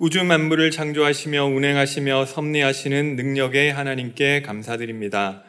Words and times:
우주 0.00 0.22
만물을 0.22 0.70
창조하시며 0.70 1.46
운행하시며 1.46 2.26
섭리하시는 2.26 3.16
능력의 3.16 3.72
하나님께 3.72 4.42
감사드립니다. 4.42 5.42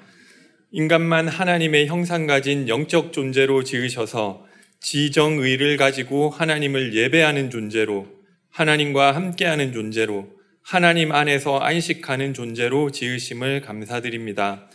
인간만 0.71 1.27
하나님의 1.27 1.85
형상 1.85 2.25
가진 2.25 2.67
영적 2.67 3.13
존재로 3.13 3.63
지으셔서 3.63 4.47
지정의를 4.81 5.77
가지고 5.77 6.31
하나님을 6.31 6.95
예배하는 6.95 7.51
존재로 7.51 8.07
하나님과 8.49 9.13
함께하는 9.13 9.71
존재로 9.71 10.27
하나님 10.63 11.11
안에서 11.11 11.59
안식하는 11.59 12.33
존재로 12.33 12.89
지으심을 12.89 13.61
감사드립니다. 13.61 14.67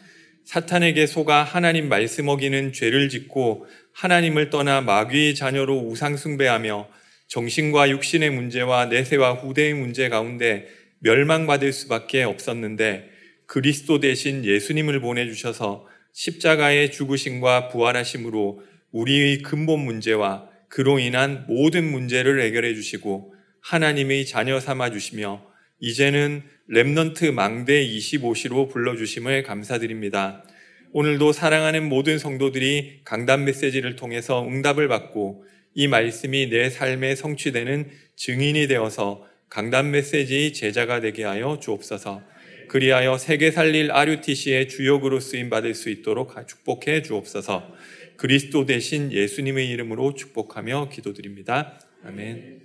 사탄에게 0.44 1.08
속아 1.08 1.42
하나님 1.42 1.88
말씀 1.88 2.28
어기는 2.28 2.72
죄를 2.72 3.08
짓고 3.08 3.66
하나님을 3.92 4.50
떠나 4.50 4.82
마귀의 4.82 5.34
자녀로 5.34 5.78
우상숭배하며 5.78 6.86
정신과 7.28 7.90
육신의 7.90 8.30
문제와 8.30 8.86
내세와 8.86 9.34
후대의 9.34 9.74
문제 9.74 10.08
가운데 10.08 10.66
멸망받을 11.00 11.72
수밖에 11.72 12.22
없었는데 12.22 13.10
그리스도 13.46 14.00
대신 14.00 14.44
예수님을 14.44 15.00
보내주셔서 15.00 15.86
십자가의 16.12 16.92
죽으심과 16.92 17.68
부활하심으로 17.68 18.62
우리의 18.92 19.42
근본 19.42 19.80
문제와 19.80 20.48
그로 20.68 20.98
인한 20.98 21.44
모든 21.48 21.90
문제를 21.90 22.40
해결해 22.40 22.74
주시고 22.74 23.34
하나님의 23.60 24.26
자녀 24.26 24.60
삼아 24.60 24.90
주시며 24.90 25.44
이제는 25.80 26.42
remnant 26.70 27.32
망대 27.32 27.86
25시로 27.86 28.70
불러주심을 28.70 29.42
감사드립니다. 29.42 30.44
오늘도 30.92 31.32
사랑하는 31.32 31.88
모든 31.88 32.18
성도들이 32.18 33.00
강단 33.04 33.44
메시지를 33.44 33.96
통해서 33.96 34.46
응답을 34.46 34.88
받고 34.88 35.44
이 35.74 35.88
말씀이 35.88 36.48
내 36.48 36.70
삶에 36.70 37.16
성취되는 37.16 37.90
증인이 38.16 38.66
되어서 38.68 39.26
강단 39.48 39.90
메시지 39.90 40.52
제자가 40.52 41.00
되게 41.00 41.24
하여 41.24 41.58
주옵소서. 41.60 42.22
그리하여 42.68 43.18
세계 43.18 43.50
살릴 43.50 43.92
RUTC의 43.92 44.68
주역으로 44.68 45.20
쓰임 45.20 45.50
받을 45.50 45.74
수 45.74 45.90
있도록 45.90 46.34
축복해 46.46 47.02
주옵소서. 47.02 47.72
그리스도 48.16 48.64
대신 48.66 49.12
예수님의 49.12 49.68
이름으로 49.70 50.14
축복하며 50.14 50.88
기도드립니다. 50.90 51.78
아멘. 52.04 52.62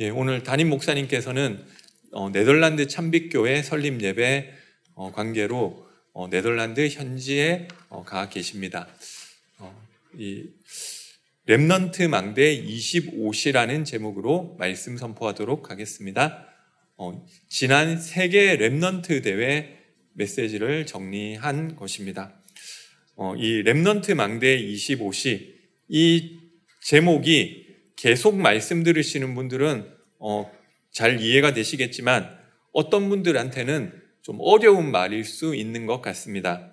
예, 0.00 0.08
오늘 0.08 0.42
담임 0.42 0.70
목사님께서는 0.70 1.64
어, 2.12 2.30
네덜란드 2.30 2.86
참빛교회 2.88 3.62
설립 3.62 4.02
예배 4.02 4.52
어, 4.94 5.12
관계로 5.12 5.86
어, 6.12 6.28
네덜란드 6.28 6.86
현지에 6.88 7.68
어, 7.88 8.02
가 8.02 8.28
계십니다. 8.28 8.88
어, 9.58 9.74
이 10.18 10.44
remnant 11.48 12.06
망대 12.06 12.62
25시라는 12.62 13.84
제목으로 13.84 14.54
말씀 14.60 14.96
선포하도록 14.96 15.72
하겠습니다. 15.72 16.46
어, 16.96 17.26
지난 17.48 18.00
세계 18.00 18.56
remnant 18.56 19.24
대회 19.24 19.76
메시지를 20.12 20.86
정리한 20.86 21.74
것입니다. 21.74 22.40
어, 23.16 23.34
이 23.34 23.64
remnant 23.64 24.14
망대 24.14 24.56
25시 24.56 25.52
이 25.88 26.38
제목이 26.84 27.66
계속 27.96 28.36
말씀 28.36 28.84
들으시는 28.84 29.34
분들은 29.34 29.92
어, 30.20 30.48
잘 30.92 31.20
이해가 31.20 31.54
되시겠지만 31.54 32.38
어떤 32.72 33.08
분들한테는 33.08 34.00
좀 34.22 34.36
어려운 34.38 34.92
말일 34.92 35.24
수 35.24 35.56
있는 35.56 35.86
것 35.86 36.02
같습니다. 36.02 36.72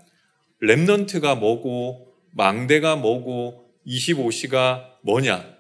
remnant가 0.62 1.40
뭐고 1.40 2.14
망대가 2.34 2.96
뭐고 2.96 3.69
25시가 3.90 5.00
뭐냐? 5.02 5.58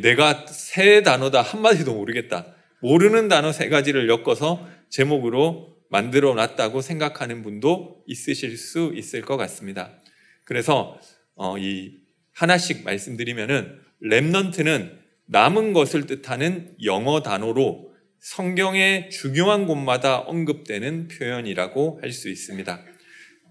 내가 0.00 0.46
세 0.46 1.02
단어다 1.02 1.42
한마디도 1.42 1.94
모르겠다. 1.94 2.54
모르는 2.80 3.28
단어 3.28 3.52
세 3.52 3.68
가지를 3.68 4.08
엮어서 4.08 4.66
제목으로 4.88 5.76
만들어 5.90 6.34
놨다고 6.34 6.80
생각하는 6.80 7.42
분도 7.42 8.02
있으실 8.06 8.56
수 8.56 8.92
있을 8.94 9.22
것 9.22 9.36
같습니다. 9.36 10.00
그래서 10.44 10.98
어, 11.34 11.58
이 11.58 11.98
하나씩 12.32 12.84
말씀드리면은 12.84 13.80
remnant는 14.02 14.98
남은 15.26 15.72
것을 15.72 16.06
뜻하는 16.06 16.74
영어 16.84 17.22
단어로 17.22 17.92
성경의 18.20 19.10
중요한 19.10 19.66
곳마다 19.66 20.18
언급되는 20.18 21.08
표현이라고 21.08 22.00
할 22.02 22.12
수 22.12 22.28
있습니다. 22.28 22.84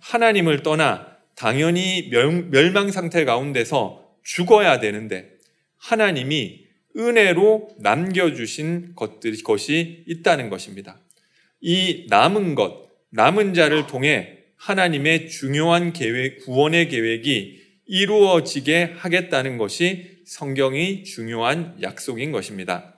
하나님을 0.01 0.63
떠나 0.63 1.15
당연히 1.35 2.09
멸망 2.09 2.91
상태 2.91 3.25
가운데서 3.25 4.04
죽어야 4.25 4.81
되는데 4.81 5.29
하나님이 5.77 6.65
은혜로 6.97 7.69
남겨주신 7.79 8.95
것들, 8.95 9.41
것이 9.43 10.03
있다는 10.07 10.49
것입니다. 10.49 10.99
이 11.61 12.07
남은 12.09 12.55
것, 12.55 12.89
남은 13.11 13.53
자를 13.53 13.87
통해 13.87 14.39
하나님의 14.57 15.29
중요한 15.29 15.93
계획, 15.93 16.43
구원의 16.43 16.89
계획이 16.89 17.61
이루어지게 17.85 18.95
하겠다는 18.97 19.57
것이 19.57 20.21
성경의 20.25 21.03
중요한 21.03 21.77
약속인 21.81 22.31
것입니다. 22.31 22.97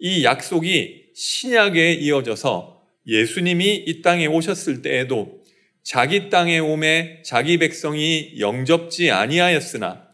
이 0.00 0.24
약속이 0.24 1.10
신약에 1.14 1.92
이어져서 1.94 2.82
예수님이 3.06 3.84
이 3.86 4.02
땅에 4.02 4.26
오셨을 4.26 4.82
때에도 4.82 5.38
자기 5.82 6.30
땅에 6.30 6.58
오매 6.58 7.22
자기 7.22 7.58
백성이 7.58 8.34
영접지 8.38 9.10
아니하였으나 9.10 10.07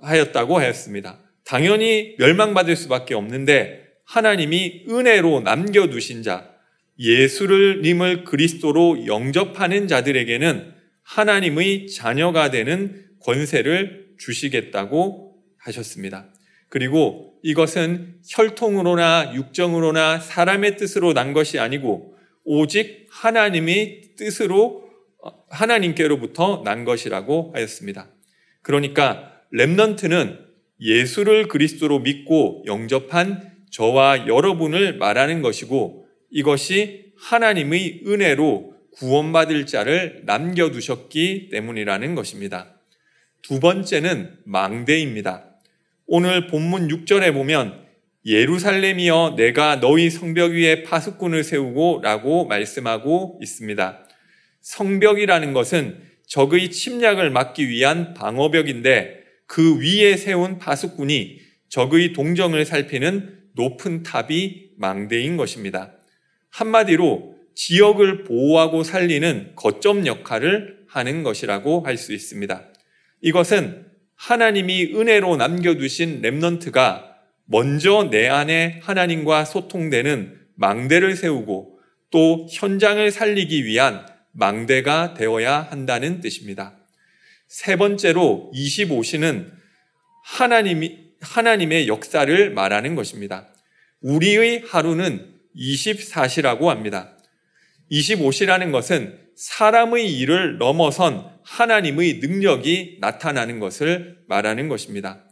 하였다고 0.00 0.58
하였습니다. 0.58 1.18
당연히 1.44 2.14
멸망받을 2.18 2.76
수밖에 2.76 3.14
없는데 3.14 3.86
하나님이 4.04 4.84
은혜로 4.88 5.40
남겨두신 5.40 6.22
자, 6.22 6.50
예수를 6.98 7.82
님을 7.82 8.24
그리스도로 8.24 9.06
영접하는 9.06 9.86
자들에게는 9.86 10.74
하나님의 11.02 11.88
자녀가 11.88 12.50
되는 12.50 13.04
권세를 13.20 14.08
주시겠다고 14.18 15.36
하셨습니다. 15.58 16.26
그리고 16.68 17.34
이것은 17.42 18.16
혈통으로나 18.28 19.32
육정으로나 19.34 20.20
사람의 20.20 20.76
뜻으로 20.76 21.12
난 21.12 21.32
것이 21.32 21.58
아니고 21.58 22.14
오직 22.44 23.06
하나님의 23.10 24.16
뜻으로 24.16 24.88
하나님께로부터 25.50 26.62
난 26.64 26.84
것이라고 26.84 27.52
하였습니다. 27.54 28.08
그러니까 28.62 29.37
렘넌트는 29.50 30.38
예수를 30.80 31.48
그리스도로 31.48 32.00
믿고 32.00 32.62
영접한 32.66 33.52
저와 33.70 34.26
여러분을 34.26 34.98
말하는 34.98 35.42
것이고 35.42 36.06
이것이 36.30 37.12
하나님의 37.18 38.02
은혜로 38.06 38.74
구원받을 38.92 39.66
자를 39.66 40.22
남겨두셨기 40.24 41.50
때문이라는 41.50 42.14
것입니다. 42.14 42.74
두 43.42 43.60
번째는 43.60 44.38
망대입니다. 44.44 45.44
오늘 46.06 46.46
본문 46.46 46.88
6절에 46.88 47.32
보면 47.32 47.86
예루살렘이여 48.26 49.34
내가 49.36 49.80
너희 49.80 50.10
성벽 50.10 50.52
위에 50.52 50.82
파수꾼을 50.82 51.44
세우고 51.44 52.00
라고 52.02 52.46
말씀하고 52.46 53.38
있습니다. 53.40 54.06
성벽이라는 54.60 55.52
것은 55.52 56.02
적의 56.26 56.70
침략을 56.70 57.30
막기 57.30 57.68
위한 57.68 58.12
방어벽인데 58.14 59.17
그 59.48 59.80
위에 59.80 60.16
세운 60.16 60.58
파수꾼이 60.58 61.40
적의 61.68 62.12
동정을 62.12 62.64
살피는 62.64 63.38
높은 63.54 64.04
탑이 64.04 64.68
망대인 64.76 65.36
것입니다. 65.36 65.94
한마디로 66.50 67.34
지역을 67.56 68.22
보호하고 68.22 68.84
살리는 68.84 69.54
거점 69.56 70.06
역할을 70.06 70.84
하는 70.86 71.24
것이라고 71.24 71.80
할 71.80 71.96
수 71.96 72.12
있습니다. 72.12 72.68
이것은 73.22 73.86
하나님이 74.14 74.94
은혜로 74.94 75.36
남겨두신 75.36 76.22
랩넌트가 76.22 77.08
먼저 77.46 78.08
내 78.10 78.28
안에 78.28 78.80
하나님과 78.82 79.44
소통되는 79.44 80.38
망대를 80.54 81.16
세우고 81.16 81.80
또 82.10 82.46
현장을 82.50 83.10
살리기 83.10 83.64
위한 83.64 84.06
망대가 84.32 85.14
되어야 85.14 85.62
한다는 85.62 86.20
뜻입니다. 86.20 86.77
세 87.48 87.76
번째로 87.76 88.52
25시는 88.54 89.50
하나님이, 90.24 90.98
하나님의 91.20 91.88
역사를 91.88 92.50
말하는 92.52 92.94
것입니다. 92.94 93.48
우리의 94.02 94.64
하루는 94.66 95.34
24시라고 95.56 96.66
합니다. 96.66 97.16
25시라는 97.90 98.70
것은 98.70 99.18
사람의 99.34 100.12
일을 100.18 100.58
넘어선 100.58 101.30
하나님의 101.42 102.18
능력이 102.18 102.98
나타나는 103.00 103.60
것을 103.60 104.18
말하는 104.28 104.68
것입니다. 104.68 105.24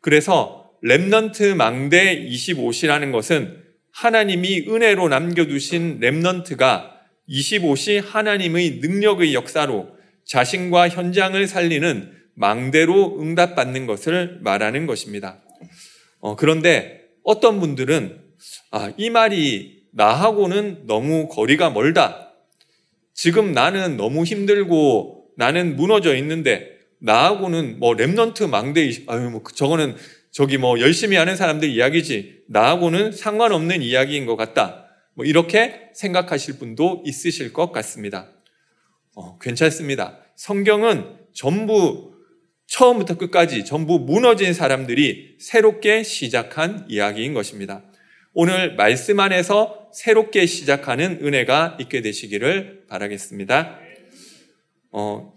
그래서 0.00 0.70
remnant 0.84 1.54
망대 1.54 2.28
25시라는 2.28 3.10
것은 3.10 3.62
하나님이 3.90 4.66
은혜로 4.68 5.08
남겨두신 5.08 6.00
remnant가 6.00 6.90
25시 7.28 8.04
하나님의 8.04 8.80
능력의 8.82 9.32
역사로 9.32 9.94
자신과 10.26 10.88
현장을 10.88 11.46
살리는 11.46 12.12
망대로 12.34 13.20
응답받는 13.20 13.86
것을 13.86 14.38
말하는 14.42 14.86
것입니다. 14.86 15.40
어, 16.20 16.36
그런데 16.36 17.04
어떤 17.22 17.60
분들은 17.60 18.20
아, 18.70 18.92
이 18.96 19.10
말이 19.10 19.84
나하고는 19.92 20.86
너무 20.86 21.28
거리가 21.28 21.70
멀다. 21.70 22.32
지금 23.14 23.52
나는 23.52 23.96
너무 23.96 24.24
힘들고 24.24 25.28
나는 25.36 25.76
무너져 25.76 26.16
있는데 26.16 26.74
나하고는 27.00 27.78
뭐 27.78 27.94
remnant 27.94 28.48
망대 28.48 28.90
아유 29.06 29.30
뭐 29.30 29.42
저거는 29.54 29.94
저기 30.32 30.58
뭐 30.58 30.80
열심히 30.80 31.16
하는 31.16 31.36
사람들 31.36 31.68
이야기지 31.68 32.42
나하고는 32.48 33.12
상관없는 33.12 33.82
이야기인 33.82 34.26
것 34.26 34.36
같다. 34.36 34.86
뭐 35.14 35.24
이렇게 35.24 35.90
생각하실 35.94 36.58
분도 36.58 37.02
있으실 37.06 37.52
것 37.52 37.70
같습니다. 37.70 38.33
어, 39.14 39.38
괜찮습니다. 39.38 40.18
성경은 40.36 41.16
전부 41.32 42.14
처음부터 42.66 43.16
끝까지 43.16 43.64
전부 43.64 43.98
무너진 43.98 44.52
사람들이 44.52 45.36
새롭게 45.38 46.02
시작한 46.02 46.86
이야기인 46.88 47.34
것입니다. 47.34 47.84
오늘 48.32 48.74
말씀 48.74 49.20
안에서 49.20 49.90
새롭게 49.92 50.46
시작하는 50.46 51.20
은혜가 51.22 51.78
있게 51.80 52.00
되시기를 52.00 52.86
바라겠습니다. 52.88 53.78
어, 54.90 55.32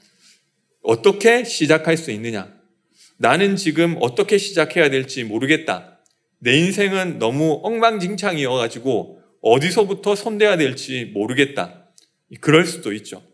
어떻게 0.81 1.43
시작할 1.43 1.97
수 1.97 2.09
있느냐? 2.11 2.55
나는 3.17 3.55
지금 3.55 3.97
어떻게 3.99 4.39
시작해야 4.39 4.89
될지 4.89 5.23
모르겠다. 5.23 5.99
내 6.39 6.57
인생은 6.57 7.19
너무 7.19 7.59
엉망진창이어가지고 7.63 9.21
어디서부터 9.41 10.15
손대야 10.15 10.57
될지 10.57 11.05
모르겠다. 11.13 11.91
그럴 12.41 12.65
수도 12.65 12.93
있죠. 12.93 13.26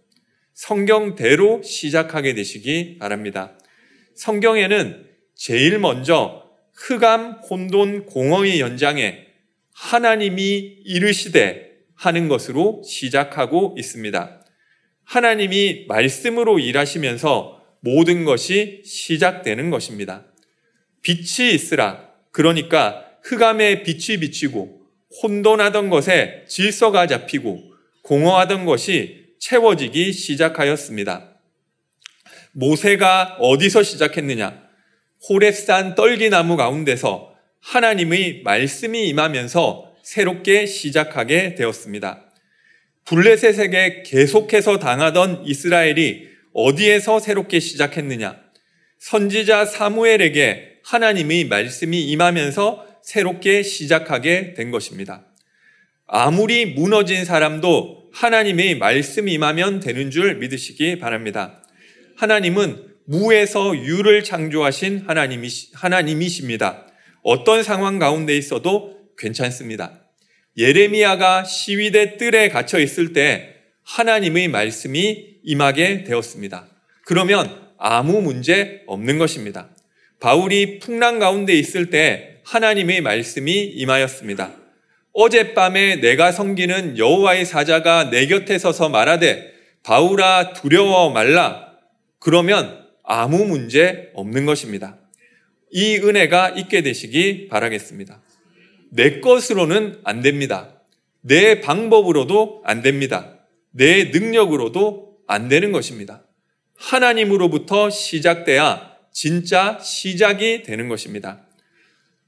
성경대로 0.65 1.61
시작하게 1.61 2.35
되시기 2.35 2.97
바랍니다. 2.97 3.57
성경에는 4.15 5.05
제일 5.35 5.77
먼저 5.77 6.41
흑암, 6.73 7.41
혼돈, 7.49 8.05
공허의 8.05 8.61
연장에 8.61 9.25
하나님이 9.73 10.77
이르시되 10.85 11.69
하는 11.95 12.29
것으로 12.29 12.81
시작하고 12.85 13.75
있습니다. 13.77 14.45
하나님이 15.03 15.83
말씀으로 15.89 16.59
일하시면서 16.59 17.61
모든 17.81 18.23
것이 18.23 18.83
시작되는 18.85 19.69
것입니다. 19.69 20.23
빛이 21.01 21.53
있으라. 21.53 22.09
그러니까 22.31 23.03
흑암에 23.23 23.83
빛이 23.83 24.17
비치고 24.21 24.79
혼돈하던 25.21 25.89
것에 25.89 26.45
질서가 26.47 27.07
잡히고 27.07 27.73
공허하던 28.03 28.63
것이 28.63 29.22
채워지기 29.43 30.13
시작하였습니다. 30.13 31.35
모세가 32.53 33.39
어디서 33.41 33.83
시작했느냐? 33.83 34.63
호랩산 35.27 35.95
떨기나무 35.95 36.55
가운데서 36.55 37.33
하나님의 37.59 38.43
말씀이 38.45 39.09
임하면서 39.09 39.95
새롭게 40.01 40.65
시작하게 40.65 41.55
되었습니다. 41.55 42.31
블레셋에게 43.03 44.03
계속해서 44.03 44.79
당하던 44.79 45.43
이스라엘이 45.45 46.29
어디에서 46.53 47.19
새롭게 47.19 47.59
시작했느냐? 47.59 48.39
선지자 48.99 49.65
사무엘에게 49.65 50.79
하나님의 50.85 51.49
말씀이 51.49 52.01
임하면서 52.01 52.87
새롭게 53.03 53.61
시작하게 53.61 54.53
된 54.53 54.71
것입니다. 54.71 55.25
아무리 56.07 56.65
무너진 56.65 57.25
사람도 57.25 58.02
하나님의 58.13 58.77
말씀이 58.77 59.33
임하면 59.33 59.79
되는 59.79 60.11
줄 60.11 60.35
믿으시기 60.35 60.99
바랍니다. 60.99 61.63
하나님은 62.15 62.93
무에서 63.05 63.75
유를 63.75 64.23
창조하신 64.23 65.03
하나님이, 65.07 65.49
하나님이십니다. 65.73 66.87
어떤 67.23 67.63
상황 67.63 67.99
가운데 67.99 68.37
있어도 68.37 68.97
괜찮습니다. 69.17 69.99
예레미야가 70.57 71.43
시위대 71.43 72.17
뜰에 72.17 72.49
갇혀 72.49 72.79
있을 72.79 73.13
때 73.13 73.55
하나님의 73.83 74.47
말씀이 74.49 75.39
임하게 75.43 76.03
되었습니다. 76.03 76.67
그러면 77.05 77.49
아무 77.77 78.21
문제 78.21 78.83
없는 78.85 79.17
것입니다. 79.17 79.69
바울이 80.19 80.79
풍랑 80.79 81.19
가운데 81.19 81.53
있을 81.53 81.89
때 81.89 82.37
하나님의 82.45 83.01
말씀이 83.01 83.63
임하였습니다. 83.65 84.62
어젯밤에 85.13 85.97
내가 85.97 86.31
섬기는 86.31 86.97
여호와의 86.97 87.45
사자가 87.45 88.09
내 88.09 88.25
곁에 88.27 88.57
서서 88.57 88.89
말하되 88.89 89.53
바울아 89.83 90.53
두려워 90.53 91.11
말라. 91.11 91.73
그러면 92.19 92.87
아무 93.03 93.45
문제 93.45 94.09
없는 94.13 94.45
것입니다. 94.45 94.97
이 95.71 95.97
은혜가 95.97 96.49
있게 96.49 96.81
되시기 96.81 97.47
바라겠습니다. 97.47 98.21
내 98.89 99.19
것으로는 99.19 99.99
안 100.03 100.21
됩니다. 100.21 100.81
내 101.21 101.61
방법으로도 101.61 102.61
안 102.65 102.81
됩니다. 102.81 103.39
내 103.71 104.05
능력으로도 104.05 105.17
안 105.27 105.47
되는 105.47 105.71
것입니다. 105.71 106.23
하나님으로부터 106.75 107.89
시작돼야 107.89 108.93
진짜 109.11 109.79
시작이 109.81 110.63
되는 110.63 110.89
것입니다. 110.89 111.45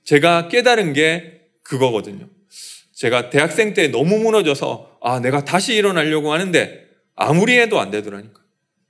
제가 0.04 0.48
깨달은 0.50 0.94
게 0.94 1.42
그거거든요. 1.64 2.35
제가 2.96 3.30
대학생 3.30 3.74
때 3.74 3.90
너무 3.90 4.18
무너져서 4.18 5.00
아, 5.02 5.20
내가 5.20 5.46
다시 5.46 5.76
일어나려고 5.76 6.34
하는데 6.34 6.88
아무리 7.16 7.60
해도 7.60 7.80
안 7.80 7.92
되더라니까. 7.92 8.42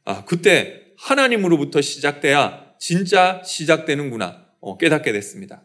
아, 0.06 0.24
그때 0.26 0.84
하나님으로부터 0.98 1.82
시작돼야 1.82 2.66
진짜 2.80 3.42
시작되는구나 3.44 4.46
어, 4.62 4.78
깨닫게 4.78 5.12
됐습니다. 5.12 5.64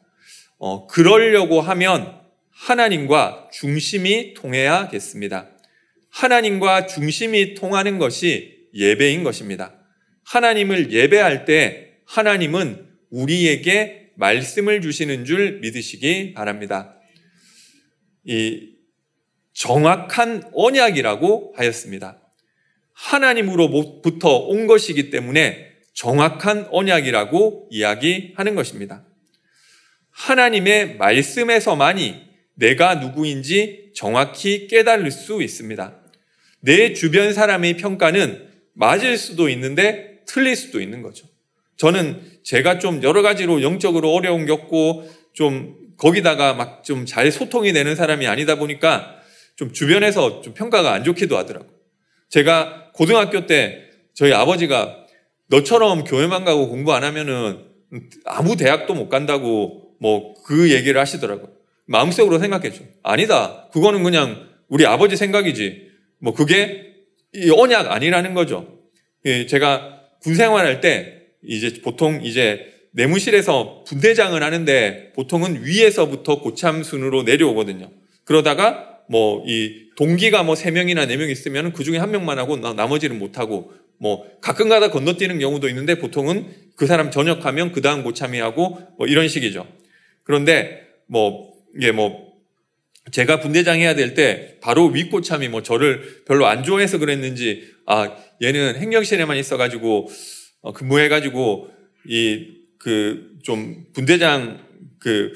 어, 0.58 0.86
그러려고 0.86 1.60
하면 1.60 2.18
하나님과 2.50 3.50
중심이 3.52 4.34
통해야겠습니다. 4.34 5.48
하나님과 6.10 6.86
중심이 6.86 7.54
통하는 7.54 7.98
것이 7.98 8.68
예배인 8.74 9.22
것입니다. 9.22 9.74
하나님을 10.24 10.92
예배할 10.92 11.44
때 11.44 11.92
하나님은 12.06 12.86
우리에게 13.10 14.10
말씀을 14.16 14.80
주시는 14.80 15.24
줄 15.24 15.60
믿으시기 15.60 16.34
바랍니다. 16.34 16.99
이 18.24 18.74
정확한 19.52 20.50
언약이라고 20.52 21.54
하였습니다. 21.56 22.18
하나님으로부터 22.92 24.36
온 24.36 24.66
것이기 24.66 25.10
때문에 25.10 25.70
정확한 25.94 26.68
언약이라고 26.70 27.68
이야기하는 27.70 28.54
것입니다. 28.54 29.04
하나님의 30.10 30.96
말씀에서만이 30.96 32.30
내가 32.54 32.96
누구인지 32.96 33.92
정확히 33.94 34.66
깨달을 34.66 35.10
수 35.10 35.42
있습니다. 35.42 35.96
내 36.60 36.92
주변 36.92 37.32
사람의 37.32 37.78
평가는 37.78 38.48
맞을 38.74 39.16
수도 39.16 39.48
있는데 39.48 40.20
틀릴 40.26 40.56
수도 40.56 40.80
있는 40.80 41.02
거죠. 41.02 41.26
저는 41.76 42.20
제가 42.42 42.78
좀 42.78 43.02
여러 43.02 43.22
가지로 43.22 43.62
영적으로 43.62 44.12
어려움 44.12 44.44
겪고 44.44 45.08
좀 45.32 45.79
거기다가 46.00 46.54
막 46.54 46.82
좀 46.82 47.04
잘 47.06 47.30
소통이 47.30 47.72
되는 47.72 47.94
사람이 47.94 48.26
아니다 48.26 48.54
보니까 48.56 49.16
좀 49.56 49.72
주변에서 49.72 50.40
좀 50.40 50.54
평가가 50.54 50.92
안 50.92 51.04
좋기도 51.04 51.36
하더라고. 51.36 51.66
제가 52.30 52.90
고등학교 52.94 53.46
때 53.46 53.84
저희 54.14 54.32
아버지가 54.32 54.96
너처럼 55.48 56.04
교회만 56.04 56.44
가고 56.44 56.68
공부 56.68 56.92
안 56.94 57.04
하면은 57.04 57.64
아무 58.24 58.56
대학도 58.56 58.94
못 58.94 59.08
간다고 59.08 59.94
뭐 60.00 60.34
그 60.46 60.72
얘기를 60.72 61.00
하시더라고요. 61.00 61.48
마음속으로 61.86 62.38
생각했죠. 62.40 62.82
아니다. 63.04 63.68
그거는 63.72 64.02
그냥 64.02 64.48
우리 64.68 64.86
아버지 64.86 65.16
생각이지. 65.16 65.90
뭐 66.18 66.34
그게 66.34 66.94
이 67.34 67.50
언약 67.50 67.92
아니라는 67.92 68.34
거죠. 68.34 68.78
예, 69.26 69.46
제가 69.46 70.00
군 70.22 70.34
생활할 70.34 70.80
때 70.80 71.22
이제 71.44 71.80
보통 71.82 72.20
이제 72.24 72.72
내무실에서 72.92 73.84
분대장을 73.86 74.40
하는데 74.42 75.12
보통은 75.14 75.64
위에서부터 75.64 76.40
고참 76.40 76.82
순으로 76.82 77.22
내려오거든요. 77.22 77.90
그러다가 78.24 78.86
뭐 79.08 79.44
이 79.46 79.90
동기가 79.96 80.42
뭐 80.44 80.54
세 80.54 80.70
명이나 80.70 81.06
네 81.06 81.16
명 81.16 81.28
있으면 81.30 81.72
그 81.72 81.84
중에 81.84 81.98
한 81.98 82.10
명만 82.10 82.38
하고 82.38 82.56
나 82.56 82.74
머지는 82.86 83.18
못 83.18 83.38
하고 83.38 83.72
뭐 83.98 84.24
가끔가다 84.40 84.90
건너뛰는 84.90 85.38
경우도 85.40 85.68
있는데 85.68 85.98
보통은 85.98 86.46
그 86.76 86.86
사람 86.86 87.10
전역하면 87.10 87.72
그 87.72 87.82
다음 87.82 88.02
고참이 88.02 88.38
하고 88.38 88.78
뭐 88.96 89.06
이런 89.06 89.28
식이죠. 89.28 89.66
그런데 90.24 90.86
뭐 91.06 91.52
이게 91.76 91.92
뭐 91.92 92.30
제가 93.12 93.40
분대장 93.40 93.78
해야 93.80 93.94
될 93.94 94.14
때 94.14 94.56
바로 94.60 94.86
윗고참이 94.86 95.48
뭐 95.48 95.62
저를 95.62 96.22
별로 96.26 96.46
안 96.46 96.62
좋아해서 96.64 96.98
그랬는지 96.98 97.68
아 97.86 98.16
얘는 98.42 98.76
행정실에만 98.76 99.36
있어가지고 99.36 100.08
어, 100.62 100.72
근무해가지고 100.72 101.68
이 102.08 102.59
그 102.80 103.38
좀 103.44 103.84
분대장 103.92 104.66
그 104.98 105.32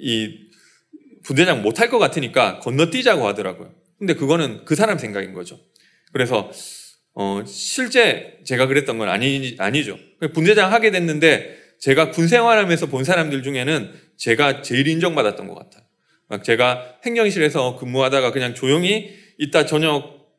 이 0.00 0.48
분대장 1.22 1.62
못할 1.62 1.90
것 1.90 1.98
같으니까 1.98 2.58
건너뛰자고 2.60 3.26
하더라고요. 3.26 3.72
근데 3.98 4.14
그거는 4.14 4.64
그 4.64 4.74
사람 4.74 4.98
생각인 4.98 5.34
거죠. 5.34 5.60
그래서 6.12 6.50
어 7.14 7.44
실제 7.46 8.38
제가 8.44 8.66
그랬던 8.66 8.98
건 8.98 9.08
아니 9.08 9.56
아니죠. 9.58 9.98
분대장 10.32 10.72
하게 10.72 10.90
됐는데 10.90 11.58
제가 11.78 12.10
군 12.10 12.28
생활하면서 12.28 12.86
본 12.86 13.04
사람들 13.04 13.42
중에는 13.42 13.92
제가 14.16 14.62
제일 14.62 14.88
인정받았던 14.88 15.46
것 15.46 15.54
같아요. 15.54 15.84
막 16.28 16.44
제가 16.44 16.96
행정실에서 17.04 17.76
근무하다가 17.76 18.32
그냥 18.32 18.54
조용히 18.54 19.10
이따 19.38 19.66
저녁 19.66 20.30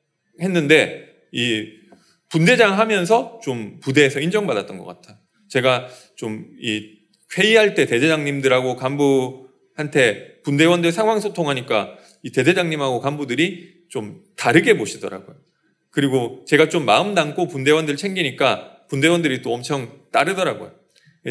했는데 0.41 1.07
이 1.31 1.67
분대장 2.29 2.79
하면서 2.79 3.39
좀 3.43 3.79
부대에서 3.81 4.19
인정받았던 4.19 4.77
것 4.77 4.85
같아요. 4.85 5.17
제가 5.51 5.87
좀 6.15 6.45
이 6.61 7.01
회의할 7.37 7.73
때 7.75 7.85
대대장님들하고 7.85 8.75
간부한테 8.75 10.41
분대원들 10.43 10.91
상황 10.91 11.19
소통하니까 11.19 11.95
이 12.23 12.31
대대장님하고 12.31 12.99
간부들이 12.99 13.81
좀 13.89 14.21
다르게 14.35 14.77
보시더라고요. 14.77 15.35
그리고 15.91 16.43
제가 16.47 16.69
좀 16.69 16.85
마음 16.85 17.15
담고 17.15 17.47
분대원들 17.47 17.97
챙기니까 17.97 18.79
분대원들이 18.89 19.41
또 19.41 19.53
엄청 19.53 20.01
따르더라고요. 20.11 20.71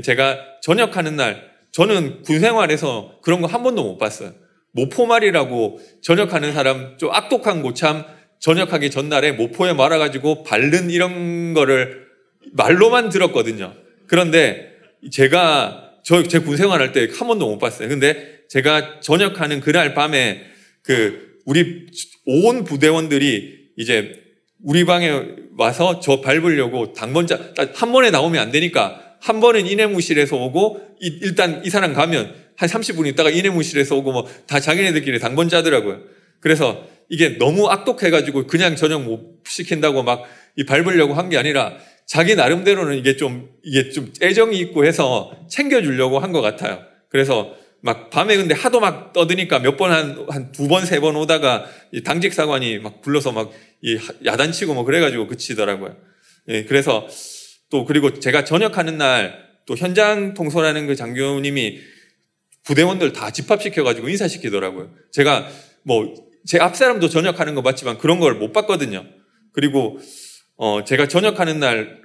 제가 0.03 0.39
전역하는 0.63 1.17
날 1.17 1.51
저는 1.73 2.23
군 2.23 2.41
생활에서 2.41 3.19
그런 3.23 3.41
거 3.41 3.47
한 3.47 3.63
번도 3.63 3.83
못 3.83 3.99
봤어요. 3.99 4.33
모포말이라고 4.73 5.81
전역하는 6.03 6.53
사람 6.53 6.97
좀 6.99 7.11
악독한 7.13 7.63
고참 7.63 8.05
전역하기 8.39 8.91
전날에 8.91 9.33
모포에 9.33 9.73
말아가지고 9.75 10.45
바른 10.45 10.91
이런 10.91 11.53
거를 11.55 12.07
말로만 12.53 13.11
들었거든요. 13.11 13.75
그런데 14.11 14.73
제가 15.13 15.87
저 16.05 16.25
제 16.27 16.41
군 16.41 16.57
생활할 16.57 16.91
때 16.93 17.07
한 17.17 17.29
번도 17.29 17.49
못 17.49 17.59
봤어요. 17.59 17.89
근데 17.89 18.41
제가 18.49 19.01
전역하는 19.01 19.61
그날 19.61 19.95
밤에 19.95 20.43
그 20.83 21.39
우리 21.47 21.87
온 22.27 22.65
부대원들이 22.65 23.71
이제 23.77 24.13
우리 24.65 24.85
방에 24.85 25.13
와서 25.57 26.01
저 26.01 26.21
밟으려고 26.21 26.93
당번자 26.93 27.39
한 27.75 27.93
번에 27.93 28.11
나오면 28.11 28.41
안 28.43 28.51
되니까 28.51 29.17
한 29.21 29.41
번은 29.41 29.67
이내무실에서 29.67 30.37
오고 30.37 30.97
일단 31.01 31.63
이 31.65 31.71
사람 31.71 31.93
가면 31.95 32.35
한 32.57 32.69
30분 32.69 33.07
있다가 33.07 33.31
이내무실에서 33.31 33.97
오고 33.97 34.13
뭐 34.13 34.27
다 34.49 34.59
자기네들끼리 34.59 35.21
당번자더라고요. 35.21 36.01
그래서 36.41 36.85
이게 37.09 37.39
너무 37.39 37.69
악독해가지고 37.69 38.47
그냥 38.49 38.75
저녁 38.75 39.05
못 39.05 39.43
시킨다고 39.47 40.03
막 40.03 40.25
이 40.57 40.65
밟으려고 40.65 41.15
한 41.15 41.29
게 41.31 41.39
아니라 41.39 41.77
자기 42.11 42.35
나름대로는 42.35 42.99
이게 42.99 43.15
좀 43.17 43.49
이게 43.63 43.91
좀 43.91 44.13
애정이 44.21 44.59
있고 44.59 44.85
해서 44.85 45.31
챙겨주려고 45.49 46.19
한 46.19 46.33
것 46.33 46.41
같아요. 46.41 46.83
그래서 47.09 47.55
막 47.83 48.11
밤에 48.11 48.37
근데 48.37 48.53
하도 48.53 48.81
막 48.81 49.13
떠드니까 49.13 49.61
몇 49.61 49.77
번 49.77 49.93
한 49.93 50.27
한 50.29 50.51
두 50.51 50.67
번 50.67 50.83
세 50.83 50.99
번 50.99 51.15
오다가 51.15 51.67
당직 52.05 52.35
사관이 52.35 52.79
막 52.81 53.01
불러서 53.01 53.31
막이 53.31 53.53
야단치고 54.25 54.75
뭐 54.75 54.83
그래가지고 54.83 55.29
그치더라고요. 55.29 55.97
예, 56.49 56.65
그래서 56.65 57.07
또 57.71 57.85
그리고 57.85 58.19
제가 58.19 58.43
전역하는 58.45 58.99
날 58.99 59.49
또 59.67 59.77
현장 59.77 60.35
통솔하는 60.35 60.89
그 60.89 60.97
장교님이 60.97 61.79
부대원들 62.65 63.13
다 63.13 63.31
집합시켜가지고 63.31 64.09
인사시키더라고요. 64.09 64.91
제가 65.13 65.47
뭐 65.85 66.13
제 66.45 66.59
앞사람도 66.59 67.09
전역하는 67.09 67.55
거 67.55 67.63
봤지만 67.63 67.99
그런 67.99 68.19
걸 68.19 68.35
못 68.35 68.53
봤거든요. 68.53 69.05
그리고 69.53 70.01
어 70.63 70.85
제가 70.85 71.09
전역하는 71.09 71.59
날 71.59 72.03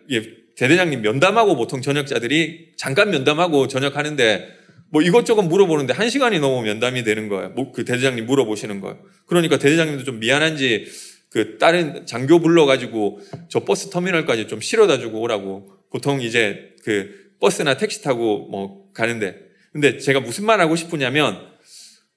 대대장님 0.55 1.01
면담하고 1.01 1.57
보통 1.57 1.81
전역자들이 1.81 2.71
잠깐 2.77 3.09
면담하고 3.09 3.67
전역하는데 3.67 4.47
뭐 4.91 5.01
이것저것 5.01 5.41
물어보는데 5.41 5.91
한 5.91 6.09
시간이 6.09 6.39
넘으면 6.39 6.63
면담이 6.63 7.03
되는 7.03 7.27
거예요. 7.27 7.49
뭐 7.49 7.73
그 7.73 7.83
대대장님 7.83 8.25
물어보시는 8.25 8.79
거예요. 8.79 8.97
그러니까 9.25 9.57
대대장님도 9.57 10.05
좀 10.05 10.19
미안한지 10.21 10.85
그 11.31 11.57
다른 11.57 12.05
장교 12.05 12.39
불러가지고 12.39 13.19
저 13.49 13.65
버스 13.65 13.89
터미널까지 13.89 14.47
좀 14.47 14.61
실어다 14.61 14.99
주고 14.99 15.19
오라고 15.19 15.69
보통 15.91 16.21
이제 16.21 16.75
그 16.85 17.09
버스나 17.41 17.75
택시 17.75 18.01
타고 18.03 18.47
뭐 18.49 18.89
가는데 18.93 19.35
근데 19.73 19.97
제가 19.97 20.21
무슨 20.21 20.45
말 20.45 20.61
하고 20.61 20.77
싶으냐면 20.77 21.45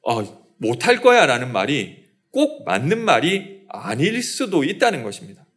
어, 0.07 0.55
못할 0.59 1.01
거야 1.01 1.27
라는 1.27 1.51
말이 1.51 2.05
꼭 2.31 2.65
맞는 2.65 3.01
말이 3.01 3.63
아닐 3.69 4.23
수도 4.23 4.63
있다는 4.63 5.03
것입니다. 5.03 5.48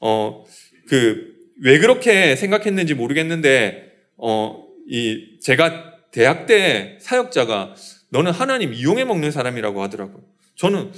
어, 0.00 0.44
그, 0.88 1.34
왜 1.62 1.78
그렇게 1.78 2.36
생각했는지 2.36 2.94
모르겠는데, 2.94 3.92
어, 4.16 4.66
이, 4.88 5.38
제가 5.42 5.94
대학 6.10 6.46
때 6.46 6.98
사역자가 7.00 7.74
너는 8.10 8.32
하나님 8.32 8.72
이용해 8.72 9.04
먹는 9.04 9.30
사람이라고 9.30 9.82
하더라고요. 9.82 10.24
저는 10.56 10.92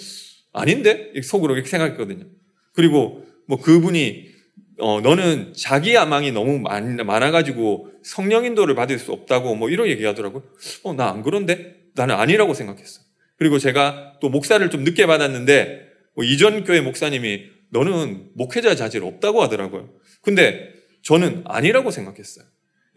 아닌데? 0.53 1.13
속으로 1.23 1.55
이렇게 1.55 1.69
생각했거든요. 1.69 2.25
그리고 2.73 3.25
뭐 3.47 3.59
그분이 3.61 4.31
어, 4.79 5.01
너는 5.01 5.53
자기 5.55 5.95
야망이 5.95 6.33
너무 6.33 6.59
많, 6.59 6.97
많아가지고 6.97 7.91
성령 8.03 8.45
인도를 8.45 8.75
받을 8.75 8.99
수 8.99 9.13
없다고 9.13 9.55
뭐 9.55 9.69
이런 9.69 9.89
얘기 9.89 10.05
하더라고요. 10.05 10.43
어, 10.85 10.95
나 10.95 11.11
안 11.11 11.23
그런데? 11.23 11.77
나는 11.95 12.15
아니라고 12.15 12.55
생각했어. 12.55 13.03
그리고 13.37 13.59
제가 13.59 14.15
또 14.21 14.31
목사를 14.31 14.69
좀 14.71 14.85
늦게 14.85 15.07
받았는데, 15.07 15.89
뭐 16.15 16.25
이전 16.25 16.65
교회 16.65 16.81
목사님이 16.81 17.45
너는 17.73 18.29
목회자 18.35 18.75
자질 18.75 19.03
없다고 19.03 19.43
하더라고요. 19.43 19.89
근데 20.21 20.73
저는 21.03 21.43
아니라고 21.47 21.91
생각했어요. 21.91 22.45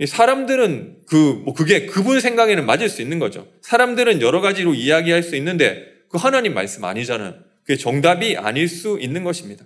사람들은 0.05 0.98
그, 1.08 1.41
뭐 1.46 1.53
그게 1.53 1.86
그분 1.86 2.20
생각에는 2.20 2.65
맞을 2.65 2.89
수 2.89 3.01
있는 3.01 3.17
거죠. 3.17 3.48
사람들은 3.62 4.22
여러 4.22 4.41
가지로 4.41 4.74
이야기할 4.74 5.24
수 5.24 5.36
있는데 5.38 5.86
그 6.10 6.17
하나님 6.17 6.53
말씀 6.53 6.84
아니잖아요. 6.84 7.36
그게 7.62 7.77
정답이 7.77 8.36
아닐 8.38 8.67
수 8.67 9.00
있는 9.00 9.24
것입니다. 9.24 9.65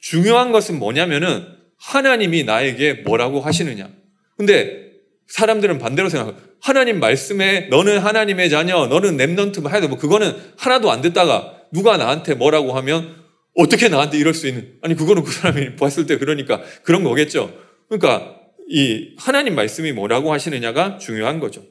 중요한 0.00 0.50
것은 0.50 0.78
뭐냐면은 0.78 1.46
하나님이 1.78 2.44
나에게 2.44 2.94
뭐라고 2.94 3.40
하시느냐. 3.40 3.88
근데 4.36 4.90
사람들은 5.28 5.78
반대로 5.78 6.08
생각해요. 6.08 6.36
하나님 6.60 6.98
말씀에 6.98 7.68
너는 7.70 7.98
하나님의 7.98 8.50
자녀, 8.50 8.86
너는 8.86 9.16
remnant 9.16 9.72
해도 9.72 9.88
뭐 9.88 9.96
그거는 9.96 10.36
하나도 10.58 10.90
안 10.90 11.00
듣다가 11.00 11.54
누가 11.72 11.96
나한테 11.96 12.34
뭐라고 12.34 12.72
하면 12.72 13.20
어떻게 13.54 13.88
나한테 13.88 14.18
이럴 14.18 14.34
수 14.34 14.46
있는 14.46 14.78
아니 14.82 14.94
그거는 14.94 15.22
그 15.22 15.32
사람이 15.32 15.76
봤을 15.76 16.06
때 16.06 16.18
그러니까 16.18 16.62
그런 16.82 17.04
거겠죠. 17.04 17.56
그러니까 17.88 18.36
이 18.68 19.14
하나님 19.18 19.54
말씀이 19.54 19.92
뭐라고 19.92 20.32
하시느냐가 20.32 20.98
중요한 20.98 21.40
거죠. 21.40 21.64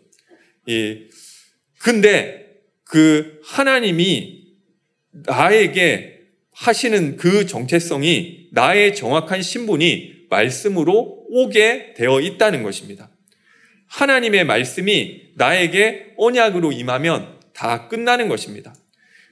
이 0.66 1.08
근데 1.80 2.50
그 2.84 3.40
하나님이 3.44 4.44
나에게 5.12 6.20
하시는 6.52 7.16
그 7.16 7.46
정체성이 7.46 8.50
나의 8.52 8.96
정확한 8.96 9.42
신분이 9.42 10.26
말씀으로 10.30 11.26
오게 11.30 11.94
되어 11.96 12.20
있다는 12.20 12.64
것입니다. 12.64 13.10
하나님의 13.88 14.44
말씀이 14.44 15.32
나에게 15.36 16.14
언약으로 16.18 16.72
임하면 16.72 17.40
다 17.54 17.88
끝나는 17.88 18.28
것입니다. 18.28 18.76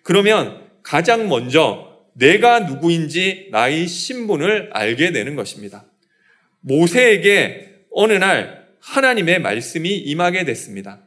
그러면 0.04 0.68
가장 0.84 1.27
먼저 1.27 1.87
내가 2.18 2.62
누구인지 2.62 3.50
나의 3.52 3.88
신분을 3.88 4.72
알게 4.74 5.12
되는 5.12 5.36
것입니다. 5.36 5.86
모세에게 6.62 7.76
어느 7.92 8.14
날 8.14 8.68
하나님의 8.80 9.40
말씀이 9.40 9.96
임하게 9.96 10.46
됐습니다. 10.46 11.04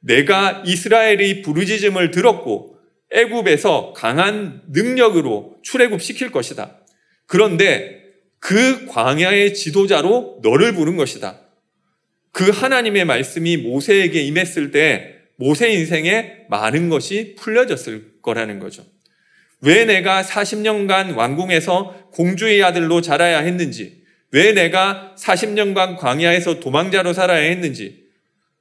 내가 0.00 0.62
이스라엘의 0.66 1.42
부르짖음을 1.42 2.10
들었고 2.10 2.78
애굽에서 3.10 3.94
강한 3.96 4.62
능력으로 4.68 5.56
출애굽시킬 5.62 6.30
것이다. 6.30 6.78
그런데 7.26 8.02
그 8.38 8.86
광야의 8.86 9.54
지도자로 9.54 10.40
너를 10.42 10.74
부른 10.74 10.96
것이다. 10.96 11.40
그 12.32 12.50
하나님의 12.50 13.04
말씀이 13.04 13.56
모세에게 13.56 14.20
임했을 14.22 14.70
때 14.70 15.14
모세 15.36 15.72
인생에 15.72 16.44
많은 16.48 16.88
것이 16.88 17.34
풀려졌을 17.38 18.20
거라는 18.22 18.58
거죠. 18.58 18.84
왜 19.64 19.84
내가 19.84 20.22
40년간 20.22 21.16
왕궁에서 21.16 22.10
공주의 22.12 22.62
아들로 22.62 23.00
자라야 23.00 23.40
했는지, 23.40 24.02
왜 24.30 24.52
내가 24.52 25.14
40년간 25.18 25.96
광야에서 25.96 26.60
도망자로 26.60 27.12
살아야 27.12 27.48
했는지, 27.48 28.04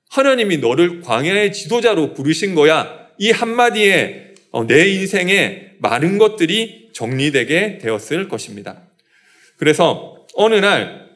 하나님이 0.10 0.57
너를 0.57 1.01
광야의 1.01 1.51
지도자로 1.51 2.13
부르신 2.13 2.55
거야. 2.55 3.07
이 3.17 3.31
한마디에 3.31 4.33
어, 4.51 4.65
내 4.67 4.88
인생에 4.88 5.72
많은 5.79 6.19
것들이 6.19 6.89
정리되게 6.93 7.79
되었을 7.79 8.27
것입니다. 8.27 8.83
그래서 9.57 10.27
어느 10.36 10.55
날 10.55 11.10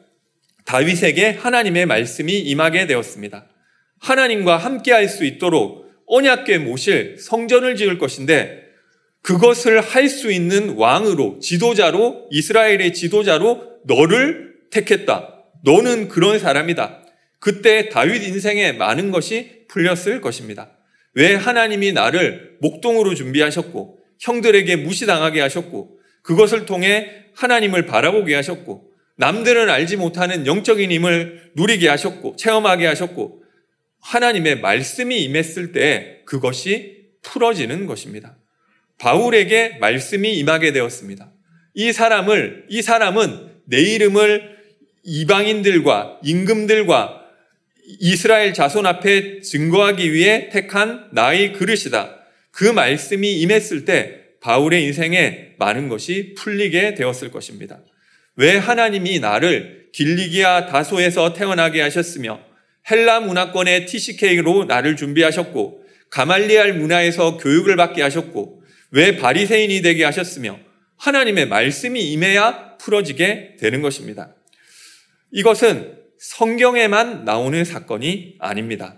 다윗에게 0.64 1.30
하나님의 1.30 1.86
말씀이 1.86 2.38
임하게 2.40 2.86
되었습니다. 2.88 3.46
하나님과 4.00 4.56
함께 4.56 4.92
할 4.92 5.08
수 5.08 5.24
있도록 5.24 5.88
언약궤 6.06 6.58
모실 6.58 7.16
성전을 7.18 7.76
지을 7.76 7.98
것인데 7.98 8.67
그것을 9.22 9.80
할 9.80 10.08
수 10.08 10.32
있는 10.32 10.70
왕으로 10.76 11.38
지도자로 11.40 12.28
이스라엘의 12.30 12.94
지도자로 12.94 13.80
너를 13.84 14.54
택했다. 14.70 15.34
너는 15.64 16.08
그런 16.08 16.38
사람이다. 16.38 17.02
그때 17.40 17.88
다윗 17.88 18.22
인생에 18.22 18.72
많은 18.72 19.10
것이 19.10 19.64
풀렸을 19.68 20.20
것입니다. 20.20 20.70
왜 21.14 21.34
하나님이 21.34 21.92
나를 21.92 22.56
목동으로 22.60 23.14
준비하셨고 23.14 23.98
형들에게 24.20 24.76
무시당하게 24.76 25.40
하셨고 25.40 25.98
그것을 26.22 26.66
통해 26.66 27.24
하나님을 27.34 27.86
바라보게 27.86 28.34
하셨고 28.34 28.88
남들은 29.16 29.68
알지 29.68 29.96
못하는 29.96 30.46
영적인 30.46 30.90
힘을 30.90 31.52
누리게 31.56 31.88
하셨고 31.88 32.36
체험하게 32.36 32.86
하셨고 32.86 33.42
하나님의 34.00 34.60
말씀이 34.60 35.22
임했을 35.24 35.72
때 35.72 36.22
그것이 36.24 37.08
풀어지는 37.22 37.86
것입니다. 37.86 38.36
바울에게 38.98 39.78
말씀이 39.80 40.36
임하게 40.38 40.72
되었습니다. 40.72 41.32
이 41.74 41.92
사람을, 41.92 42.66
이 42.68 42.82
사람은 42.82 43.48
내 43.64 43.80
이름을 43.80 44.56
이방인들과 45.04 46.20
임금들과 46.22 47.22
이스라엘 48.00 48.52
자손 48.52 48.86
앞에 48.86 49.40
증거하기 49.40 50.12
위해 50.12 50.48
택한 50.50 51.08
나의 51.12 51.52
그릇이다. 51.54 52.16
그 52.50 52.64
말씀이 52.64 53.40
임했을 53.40 53.84
때 53.84 54.18
바울의 54.40 54.84
인생에 54.84 55.54
많은 55.58 55.88
것이 55.88 56.34
풀리게 56.36 56.94
되었을 56.94 57.30
것입니다. 57.30 57.80
왜 58.36 58.56
하나님이 58.56 59.20
나를 59.20 59.88
길리기아 59.92 60.66
다소에서 60.66 61.32
태어나게 61.32 61.80
하셨으며 61.80 62.40
헬라 62.90 63.20
문화권의 63.20 63.86
TCK로 63.86 64.64
나를 64.64 64.96
준비하셨고 64.96 65.84
가말리알 66.10 66.74
문화에서 66.74 67.36
교육을 67.38 67.76
받게 67.76 68.02
하셨고 68.02 68.57
왜 68.90 69.16
바리새인이 69.16 69.82
되게 69.82 70.04
하셨으며 70.04 70.58
하나님의 70.96 71.48
말씀이 71.48 72.12
임해야 72.12 72.76
풀어지게 72.78 73.56
되는 73.58 73.82
것입니다. 73.82 74.34
이것은 75.30 75.96
성경에만 76.18 77.24
나오는 77.24 77.64
사건이 77.64 78.36
아닙니다. 78.38 78.96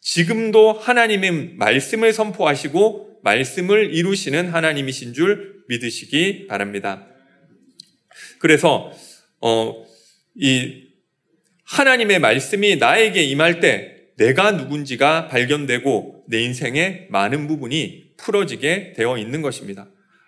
지금도 0.00 0.72
하나님의 0.72 1.54
말씀을 1.56 2.12
선포하시고 2.12 3.20
말씀을 3.22 3.94
이루시는 3.94 4.48
하나님이신 4.48 5.12
줄 5.12 5.62
믿으시기 5.68 6.46
바랍니다. 6.46 7.06
그래서 8.38 8.92
어, 9.40 9.84
이 10.34 10.88
하나님의 11.64 12.18
말씀이 12.18 12.76
나에게 12.76 13.22
임할 13.22 13.60
때 13.60 13.96
내가 14.16 14.52
누군지가 14.52 15.28
발견되고 15.28 16.24
내 16.28 16.42
인생의 16.42 17.06
많은 17.10 17.46
부분이 17.46 18.09
풀어지게 18.22 18.94
되어 18.96 19.18
있는 19.18 19.42
것입니다. 19.42 19.86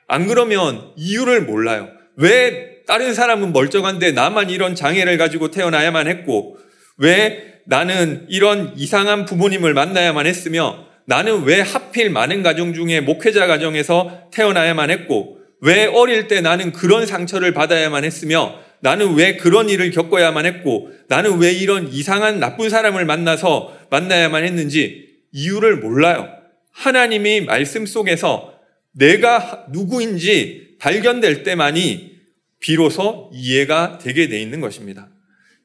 안 0.09 0.27
그러면 0.27 0.93
이유를 0.97 1.43
몰라요. 1.43 1.89
왜 2.17 2.83
다른 2.87 3.15
사람은 3.15 3.53
멀쩡한데 3.53 4.13
나만 4.13 4.51
이런 4.51 4.75
장애를 4.75 5.17
가지고 5.19 5.51
태어나야만 5.51 6.09
했고 6.09 6.59
왜 6.99 7.61
나는 7.65 8.27
이런 8.29 8.75
이상한 8.77 9.25
부모님을 9.25 9.73
만나야만 9.73 10.27
했으며 10.27 10.87
나는 11.07 11.45
왜 11.45 11.61
하필 11.61 12.11
많은 12.11 12.43
가정 12.43 12.75
중에 12.75 13.01
목회자 13.01 13.47
가정에서 13.47 14.29
태어나야만 14.33 14.91
했고 14.91 15.39
왜 15.61 15.87
어릴 15.87 16.29
때 16.29 16.41
나는 16.41 16.73
그런 16.73 17.07
상처를 17.07 17.55
받아야만 17.55 18.05
했으며 18.05 18.59
나는 18.81 19.15
왜 19.15 19.37
그런 19.37 19.69
일을 19.69 19.93
겪어야만 19.93 20.45
했고 20.45 20.91
나는 21.09 21.39
왜 21.39 21.53
이런 21.53 21.89
이상한 21.89 22.41
나쁜 22.41 22.69
사람을 22.69 23.05
만나서 23.05 23.77
만나야만 23.91 24.45
했는지 24.45 25.09
이유를 25.31 25.77
몰라요. 25.77 26.42
하나님이 26.73 27.43
말씀 27.43 27.87
속에서 27.87 28.59
내가 28.93 29.67
누구인지 29.73 30.77
발견될 30.79 31.43
때만이 31.43 32.13
비로소 32.61 33.31
이해가 33.33 33.99
되게 33.99 34.29
돼 34.29 34.41
있는 34.41 34.61
것입니다. 34.61 35.09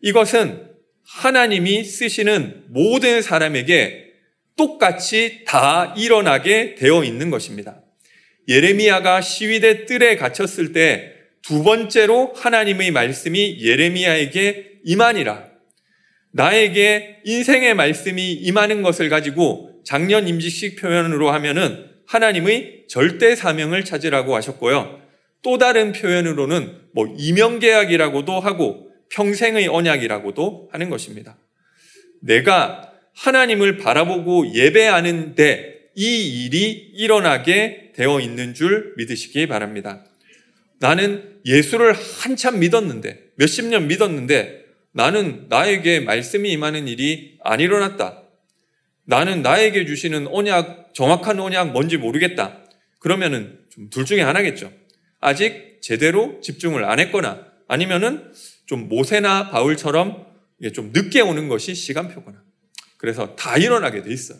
이것은 0.01 0.67
하나님이 1.05 1.83
쓰시는 1.83 2.65
모든 2.69 3.21
사람에게 3.21 4.05
똑같이 4.55 5.43
다 5.45 5.93
일어나게 5.97 6.75
되어 6.75 7.03
있는 7.03 7.29
것입니다. 7.29 7.81
예레미야가 8.47 9.21
시위대 9.21 9.85
뜰에 9.85 10.15
갇혔을 10.15 10.73
때 10.73 11.17
두 11.47 11.63
번째로 11.63 12.33
하나님의 12.35 12.91
말씀이 12.91 13.59
예레미야에게 13.61 14.79
임하니라. 14.83 15.47
나에게 16.33 17.21
인생의 17.23 17.73
말씀이 17.73 18.33
임하는 18.33 18.81
것을 18.81 19.07
가지고 19.07 19.76
작년 19.87 20.27
임직식 20.27 20.75
표현으로 20.81 21.31
하면은 21.31 21.85
하나님의 22.07 22.87
절대 22.89 23.35
사명을 23.35 23.85
찾으라고 23.85 24.35
하셨고요. 24.35 25.01
또 25.41 25.57
다른 25.57 25.93
표현으로는 25.93 26.75
뭐 26.91 27.15
이명계약이라고도 27.17 28.37
하고 28.41 28.91
평생의 29.11 29.69
언약이라고도 29.69 30.67
하는 30.73 30.89
것입니다. 30.89 31.37
내가 32.21 32.91
하나님을 33.15 33.77
바라보고 33.77 34.53
예배하는데 34.53 35.75
이 35.95 36.45
일이 36.45 36.71
일어나게 36.93 37.93
되어 37.95 38.19
있는 38.19 38.53
줄 38.53 38.93
믿으시기 38.97 39.47
바랍니다. 39.47 40.03
나는 40.81 41.39
예수를 41.45 41.93
한참 41.93 42.59
믿었는데, 42.59 43.19
몇십 43.35 43.65
년 43.65 43.87
믿었는데, 43.87 44.65
나는 44.91 45.45
나에게 45.47 46.01
말씀이 46.01 46.51
임하는 46.51 46.89
일이 46.89 47.37
안 47.41 47.61
일어났다. 47.61 48.26
나는 49.07 49.41
나에게 49.41 49.85
주시는 49.85 50.27
언약, 50.27 50.93
정확한 50.93 51.39
언약 51.39 51.71
뭔지 51.71 51.97
모르겠다. 51.97 52.63
그러면은 52.99 53.59
좀 53.69 53.89
둘 53.89 54.05
중에 54.05 54.21
하나겠죠. 54.21 54.71
아직 55.19 55.79
제대로 55.81 56.41
집중을 56.41 56.83
안 56.83 56.99
했거나 56.99 57.45
아니면은 57.67 58.31
좀 58.65 58.89
모세나 58.89 59.49
바울처럼 59.49 60.25
좀 60.73 60.91
늦게 60.93 61.21
오는 61.21 61.47
것이 61.47 61.73
시간표거나. 61.73 62.43
그래서 62.97 63.35
다 63.35 63.57
일어나게 63.57 64.01
돼 64.01 64.11
있어요. 64.11 64.39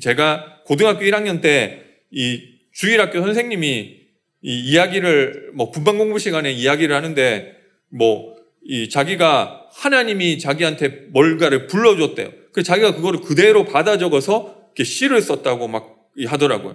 제가 0.00 0.62
고등학교 0.64 1.00
1학년 1.04 1.40
때 1.40 1.82
이 2.12 2.40
주일학교 2.72 3.20
선생님이 3.20 3.96
이 4.42 4.60
이야기를 4.70 5.50
뭐 5.54 5.70
군방 5.70 5.98
공부 5.98 6.18
시간에 6.18 6.52
이야기를 6.52 6.94
하는데 6.94 7.56
뭐 7.90 8.36
이 8.68 8.88
자기가 8.88 9.68
하나님이 9.72 10.38
자기한테 10.40 10.88
뭘가를 11.10 11.68
불러줬대요. 11.68 12.30
그 12.56 12.64
자기가 12.64 12.96
그거를 12.96 13.20
그대로 13.20 13.64
받아 13.64 13.98
적어서 13.98 14.56
이렇게 14.74 14.82
시를 14.82 15.20
썼다고 15.22 15.68
막 15.68 15.96
하더라고요. 16.26 16.74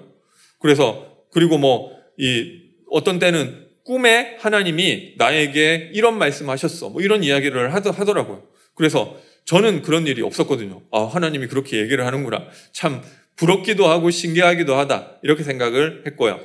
그래서 0.59 1.17
그리고 1.33 1.57
뭐 1.57 2.01
이 2.21 2.61
어떤 2.91 3.17
때는 3.17 3.67
꿈에 3.83 4.37
하나님이 4.39 5.15
나에게 5.17 5.89
이런 5.93 6.19
말씀하셨어. 6.19 6.89
뭐 6.89 7.01
이런 7.01 7.23
이야기를 7.23 7.73
하더라고요. 7.73 8.43
그래서 8.75 9.17
저는 9.45 9.81
그런 9.81 10.05
일이 10.05 10.21
없었거든요. 10.21 10.83
아, 10.91 11.01
하나님이 11.05 11.47
그렇게 11.47 11.79
얘기를 11.79 12.05
하는구나. 12.05 12.47
참 12.73 13.01
부럽기도 13.35 13.87
하고 13.87 14.11
신기하기도 14.11 14.75
하다. 14.75 15.19
이렇게 15.23 15.43
생각을 15.43 16.03
했고요. 16.05 16.39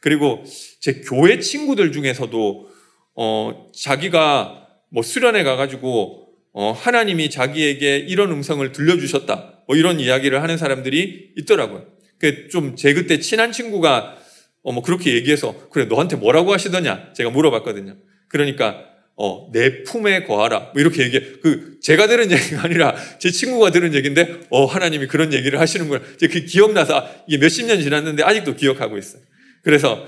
그리고 0.00 0.44
제 0.80 1.00
교회 1.00 1.38
친구들 1.38 1.90
중에서도 1.90 2.68
어, 3.16 3.70
자기가 3.74 4.66
뭐 4.90 5.02
수련회 5.02 5.42
가가지고 5.42 5.88
어, 6.20 6.23
하나님이 6.54 7.30
자기에게 7.30 7.98
이런 7.98 8.30
음성을 8.30 8.70
들려주셨다. 8.72 9.62
뭐 9.66 9.76
이런 9.76 10.00
이야기를 10.00 10.42
하는 10.42 10.56
사람들이 10.56 11.32
있더라고요. 11.36 11.86
그좀제 12.18 12.94
그때 12.94 13.18
친한 13.18 13.52
친구가 13.52 14.16
어, 14.62 14.72
뭐 14.72 14.82
그렇게 14.82 15.14
얘기해서 15.14 15.68
그래 15.70 15.84
너한테 15.86 16.16
뭐라고 16.16 16.52
하시더냐 16.52 17.12
제가 17.14 17.30
물어봤거든요. 17.30 17.96
그러니까 18.28 18.94
어, 19.16 19.50
내 19.52 19.82
품에 19.84 20.24
거하라. 20.24 20.70
뭐 20.72 20.80
이렇게 20.80 21.04
얘기해. 21.04 21.22
그, 21.40 21.78
제가 21.80 22.08
들은 22.08 22.32
얘기가 22.32 22.64
아니라 22.64 22.96
제 23.18 23.30
친구가 23.30 23.70
들은 23.70 23.94
얘기인데, 23.94 24.40
어, 24.50 24.64
하나님이 24.64 25.06
그런 25.06 25.32
얘기를 25.32 25.60
하시는구나. 25.60 26.02
이제 26.16 26.26
그 26.26 26.44
기억나서 26.44 27.08
이게 27.28 27.38
몇십 27.38 27.66
년 27.66 27.80
지났는데 27.80 28.24
아직도 28.24 28.56
기억하고 28.56 28.98
있어요. 28.98 29.22
그래서, 29.62 30.04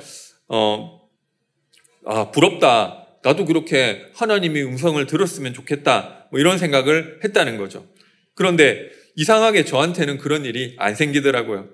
어, 0.49 1.01
아, 2.05 2.31
부럽다. 2.33 3.06
나도 3.27 3.45
그렇게 3.45 4.07
하나님의 4.15 4.65
음성을 4.65 5.05
들었으면 5.05 5.53
좋겠다. 5.53 6.29
뭐 6.31 6.39
이런 6.39 6.59
생각을 6.59 7.19
했다는 7.25 7.57
거죠. 7.57 7.85
그런데 8.35 8.89
이상하게 9.17 9.65
저한테는 9.65 10.19
그런 10.19 10.45
일이 10.45 10.77
안 10.79 10.95
생기더라고요. 10.95 11.69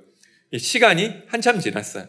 시간이 0.57 1.13
한참 1.27 1.61
지났어요. 1.61 2.07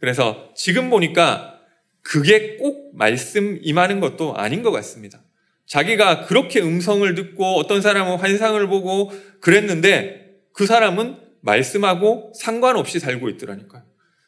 그래서 0.00 0.52
지금 0.56 0.90
보니까 0.90 1.60
그게 2.02 2.56
꼭 2.56 2.90
말씀 2.96 3.60
임하는 3.62 4.00
것도 4.00 4.36
아닌 4.36 4.64
것 4.64 4.72
같습니다. 4.72 5.22
자기가 5.66 6.24
그렇게 6.24 6.60
음성을 6.60 7.14
듣고 7.14 7.44
어떤 7.58 7.82
사람은 7.82 8.16
환상을 8.16 8.66
보고 8.66 9.12
그랬는데 9.40 10.32
그 10.52 10.66
사람은 10.66 11.16
말씀하고 11.42 12.32
상관없이 12.34 12.98
살고 12.98 13.28
있더라니까요. 13.28 13.84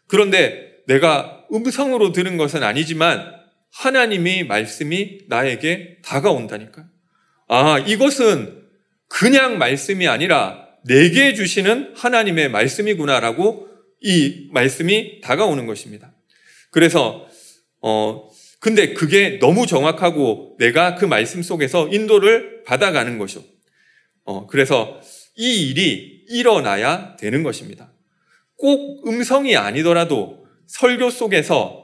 그런데 0.07 0.77
내가 0.87 1.46
음성으로 1.53 2.12
들은 2.12 2.37
것은 2.37 2.62
아니지만 2.62 3.41
하나님의 3.72 4.46
말씀이 4.46 5.22
나에게 5.28 5.98
다가온다니까요. 6.02 6.87
아, 7.48 7.78
이것은 7.78 8.62
그냥 9.08 9.58
말씀이 9.58 10.08
아니라 10.08 10.66
내게 10.85 11.35
주시는 11.35 11.94
하나님의 11.96 12.50
말씀이구나라고 12.50 13.68
이 14.00 14.48
말씀이 14.50 15.20
다가오는 15.20 15.66
것입니다. 15.66 16.12
그래서 16.70 17.26
어, 17.80 18.28
근데 18.58 18.94
그게 18.94 19.38
너무 19.38 19.66
정확하고 19.66 20.56
내가 20.58 20.94
그 20.94 21.04
말씀 21.04 21.42
속에서 21.42 21.88
인도를 21.88 22.62
받아가는 22.64 23.18
것이요. 23.18 23.42
어, 24.24 24.46
그래서 24.46 25.00
이 25.37 25.68
일이 25.68 26.24
일어나야 26.28 27.16
되는 27.16 27.42
것입니다. 27.42 27.92
꼭 28.56 29.06
음성이 29.08 29.56
아니더라도 29.56 30.46
설교 30.66 31.11
속에서 31.11 31.81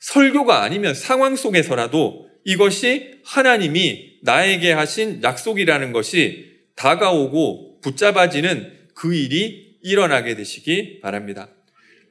설교가 0.00 0.62
아니면 0.62 0.94
상황 0.94 1.36
속에서라도 1.36 2.28
이것이 2.44 3.20
하나님이 3.24 4.18
나에게 4.22 4.72
하신 4.72 5.22
약속이라는 5.22 5.92
것이 5.92 6.56
다가오고 6.76 7.80
붙잡아지는 7.82 8.72
그 8.94 9.14
일이 9.14 9.76
일어나게 9.82 10.34
되시기 10.34 11.00
바랍니다. 11.00 11.48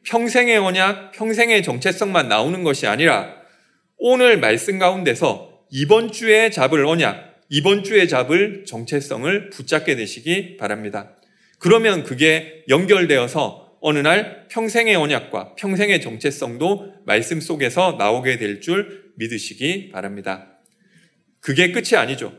평생의 0.06 0.58
언약, 0.58 1.12
평생의 1.12 1.63
정체성만 1.63 2.30
나오는 2.30 2.63
것이 2.63 2.88
아니라 2.88 3.36
오늘 3.97 4.39
말씀 4.39 4.80
가운데서 4.80 5.65
이번 5.71 6.12
주에 6.12 6.50
잡을 6.50 6.86
언약, 6.86 7.41
이번 7.50 7.84
주에 7.84 8.08
잡을 8.08 8.63
정체성을 8.65 9.50
붙잡게 9.50 9.95
되시기 9.95 10.58
바랍니다. 10.58 11.12
그러면 11.60 12.04
그게 12.04 12.63
연결되어서 12.69 13.66
어느 13.82 14.00
날 14.00 14.48
평생의 14.50 14.96
언약과 14.96 15.56
평생의 15.56 16.02
정체성도 16.02 16.94
말씀 17.06 17.40
속에서 17.40 17.96
나오게 17.98 18.38
될 18.38 18.60
줄 18.60 19.12
믿으시기 19.18 19.90
바랍니다. 19.90 20.60
그게 21.40 21.72
끝이 21.72 21.96
아니죠. 21.96 22.34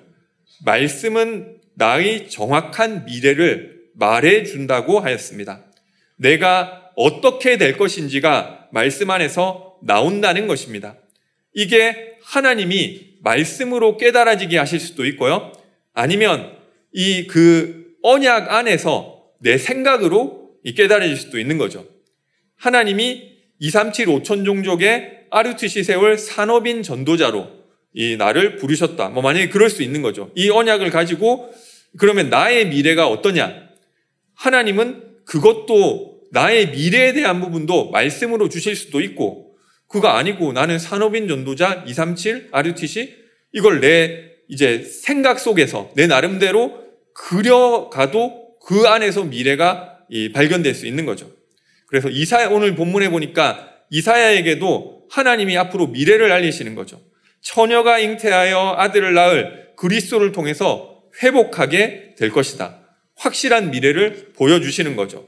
말씀은 0.64 1.58
나의 1.74 2.28
정확한 2.28 3.04
미래를 3.04 3.78
말해 3.94 4.44
준다고 4.44 5.00
하였습니다. 5.00 5.64
내가 6.16 6.90
어떻게 6.96 7.56
될 7.58 7.76
것인지가 7.76 8.68
말씀 8.72 9.10
안에서 9.10 9.78
나온다는 9.82 10.46
것입니다. 10.46 10.96
이게 11.54 12.16
하나님이 12.22 13.18
말씀으로 13.22 13.96
깨달아지게 13.96 14.58
하실 14.58 14.80
수도 14.80 15.06
있고요. 15.06 15.52
아니면 15.94 16.56
이 16.92 17.26
그 17.26 17.86
언약 18.02 18.52
안에서 18.52 19.24
내 19.40 19.58
생각으로 19.58 20.47
깨달아질 20.64 21.16
수도 21.16 21.38
있는 21.38 21.58
거죠. 21.58 21.86
하나님이 22.56 23.38
237 23.60 24.06
5천 24.06 24.44
종족의 24.44 25.26
아르투시 25.30 25.84
세월 25.84 26.18
산업인 26.18 26.82
전도자로 26.82 27.48
이 27.94 28.16
나를 28.16 28.56
부르셨다. 28.56 29.08
뭐 29.08 29.22
만약에 29.22 29.48
그럴 29.48 29.70
수 29.70 29.82
있는 29.82 30.02
거죠. 30.02 30.30
이 30.34 30.50
언약을 30.50 30.90
가지고 30.90 31.50
그러면 31.96 32.30
나의 32.30 32.68
미래가 32.68 33.08
어떠냐? 33.08 33.68
하나님은 34.34 35.24
그것도 35.24 36.20
나의 36.30 36.70
미래에 36.70 37.12
대한 37.12 37.40
부분도 37.40 37.90
말씀으로 37.90 38.48
주실 38.48 38.76
수도 38.76 39.00
있고 39.00 39.56
그거 39.88 40.08
아니고 40.08 40.52
나는 40.52 40.78
산업인 40.78 41.28
전도자 41.28 41.84
237 41.86 42.48
RUTC 42.52 43.14
이걸 43.52 43.80
내 43.80 44.28
이제 44.48 44.82
생각 44.82 45.38
속에서 45.38 45.90
내 45.94 46.06
나름대로 46.06 46.84
그려가도 47.14 48.58
그 48.64 48.86
안에서 48.86 49.24
미래가 49.24 49.97
발견될 50.32 50.74
수 50.74 50.86
있는 50.86 51.04
거죠. 51.04 51.30
그래서 51.86 52.08
이사야 52.08 52.48
오늘 52.48 52.74
본문에 52.74 53.10
보니까 53.10 53.70
이사야에게도 53.90 55.06
하나님이 55.10 55.56
앞으로 55.56 55.88
미래를 55.88 56.30
알리시는 56.30 56.74
거죠. 56.74 57.00
처녀가 57.40 57.98
잉태하여 57.98 58.76
아들을 58.78 59.14
낳을 59.14 59.68
그리스도를 59.76 60.32
통해서 60.32 61.02
회복하게 61.22 62.14
될 62.18 62.30
것이다. 62.30 62.80
확실한 63.16 63.70
미래를 63.70 64.32
보여주시는 64.36 64.96
거죠. 64.96 65.26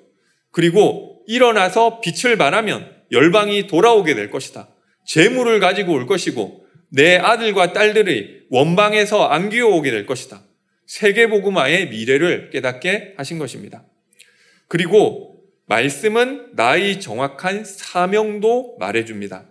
그리고 0.53 1.23
일어나서 1.27 2.01
빛을 2.01 2.37
발하면 2.37 2.91
열방이 3.13 3.67
돌아오게 3.67 4.15
될 4.15 4.31
것이다. 4.31 4.69
재물을 5.07 5.59
가지고 5.61 5.95
올 5.95 6.07
것이고 6.07 6.67
내 6.93 7.17
아들과 7.17 7.73
딸들의 7.73 8.43
원방에서 8.51 9.27
안기어 9.27 9.69
오게 9.69 9.91
될 9.91 10.07
것이다. 10.07 10.45
세계복음화의 10.87 11.89
미래를 11.89 12.51
깨닫게 12.51 13.15
하신 13.17 13.39
것입니다. 13.39 13.85
그리고 14.71 15.43
말씀은 15.67 16.53
나의 16.55 17.01
정확한 17.01 17.65
사명도 17.65 18.77
말해줍니다. 18.79 19.49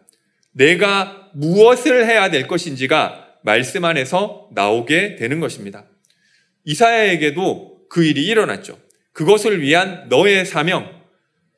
내가 0.54 1.30
무엇을 1.34 2.06
해야 2.06 2.32
될 2.32 2.48
것인지가 2.48 3.28
말씀 3.44 3.84
안에서 3.84 4.48
나오게 4.54 5.18
되는 5.18 5.42
것입니다. 5.42 5.86
이사야에게도 6.64 7.90
그 7.90 8.06
일이 8.06 8.28
일어났죠. 8.28 8.80
그것을 9.12 9.62
위한 9.62 10.08
너의 10.08 10.46
사명, 10.46 10.90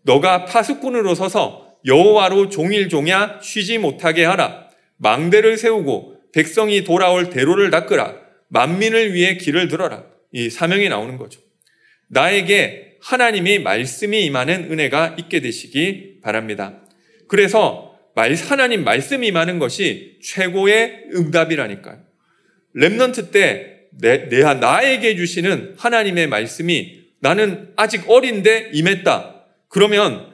너가 0.02 0.46
파수꾼으로 0.46 1.14
서서 1.14 1.76
여호와로 1.86 2.50
종일 2.50 2.90
종야 2.90 3.40
쉬지 3.44 3.78
못하게 3.78 4.26
하라. 4.26 4.70
망대를 4.98 5.58
세우고 5.58 6.16
백성이 6.34 6.84
돌아올 6.84 7.30
대로를 7.30 7.70
닦으라. 7.70 8.16
만민을 8.48 9.14
위해 9.14 9.38
기를 9.38 9.68
들어라. 9.68 10.04
이 10.32 10.50
사명이 10.50 10.90
나오는 10.90 11.18
거죠. 11.18 11.40
나에게 12.08 12.91
하나님의 13.02 13.60
말씀이 13.64 14.26
임하는 14.26 14.72
은혜가 14.72 15.16
있게 15.20 15.42
되시기 15.42 16.20
바랍니다. 16.22 16.82
그래서 17.28 17.96
하나님 18.16 18.84
말씀이 18.84 19.28
임하는 19.28 19.60
것이 19.60 20.20
최고의 20.22 21.06
응답이라니까요. 21.16 22.00
remnant 22.76 23.32
때 23.32 23.88
내, 23.92 24.30
내, 24.30 24.42
나에게 24.42 25.16
주시는 25.16 25.76
하나님의 25.78 26.28
말씀이 26.28 27.02
나는 27.20 27.72
아직 27.76 28.10
어린데 28.10 28.72
임했다. 28.74 29.46
그러면 29.68 30.32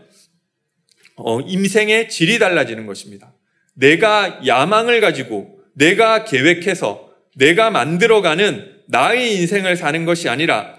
어, 1.15 1.41
임생의 1.41 2.10
질이 2.10 2.39
달라지는 2.39 2.86
것입니다. 2.86 3.34
내가 3.73 4.41
야망을 4.45 5.01
가지고 5.01 5.60
내가 5.73 6.23
계획해서 6.23 7.12
내가 7.36 7.69
만들어가는 7.69 8.77
나의 8.88 9.36
인생을 9.36 9.75
사는 9.75 10.06
것이 10.06 10.30
아니라 10.30 10.76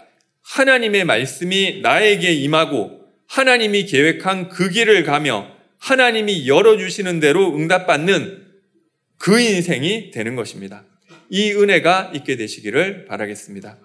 하나님의 0.48 1.04
말씀이 1.04 1.80
나에게 1.82 2.32
임하고 2.32 3.02
하나님이 3.26 3.84
계획한 3.84 4.48
그 4.48 4.70
길을 4.70 5.04
가며 5.04 5.54
하나님이 5.78 6.48
열어주시는 6.48 7.20
대로 7.20 7.54
응답받는 7.54 8.46
그 9.18 9.38
인생이 9.38 10.10
되는 10.10 10.36
것입니다. 10.36 10.84
이 11.28 11.52
은혜가 11.52 12.12
있게 12.14 12.36
되시기를 12.36 13.04
바라겠습니다. 13.04 13.78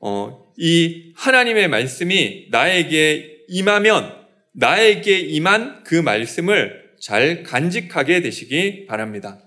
어, 0.00 0.52
이 0.56 1.12
하나님의 1.14 1.68
말씀이 1.68 2.46
나에게 2.50 3.44
임하면 3.48 4.14
나에게 4.52 5.18
임한 5.18 5.84
그 5.84 5.94
말씀을 5.94 6.88
잘 6.98 7.42
간직하게 7.42 8.22
되시기 8.22 8.86
바랍니다. 8.86 9.38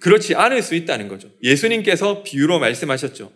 그렇지 0.00 0.34
않을 0.34 0.62
수 0.62 0.74
있다는 0.74 1.08
거죠. 1.08 1.30
예수님께서 1.42 2.22
비유로 2.22 2.58
말씀하셨죠. 2.58 3.32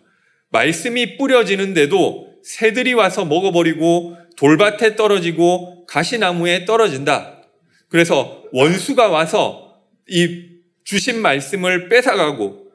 말씀이 0.49 1.17
뿌려지는데도 1.17 2.26
새들이 2.47 2.93
와서 2.93 3.25
먹어버리고 3.25 4.15
돌밭에 4.37 4.95
떨어지고 4.95 5.85
가시나무에 5.85 6.63
떨어진다. 6.63 7.43
그래서 7.89 8.43
원수가 8.53 9.09
와서 9.09 9.75
이 10.07 10.45
주신 10.85 11.21
말씀을 11.21 11.89
뺏어가고 11.89 12.71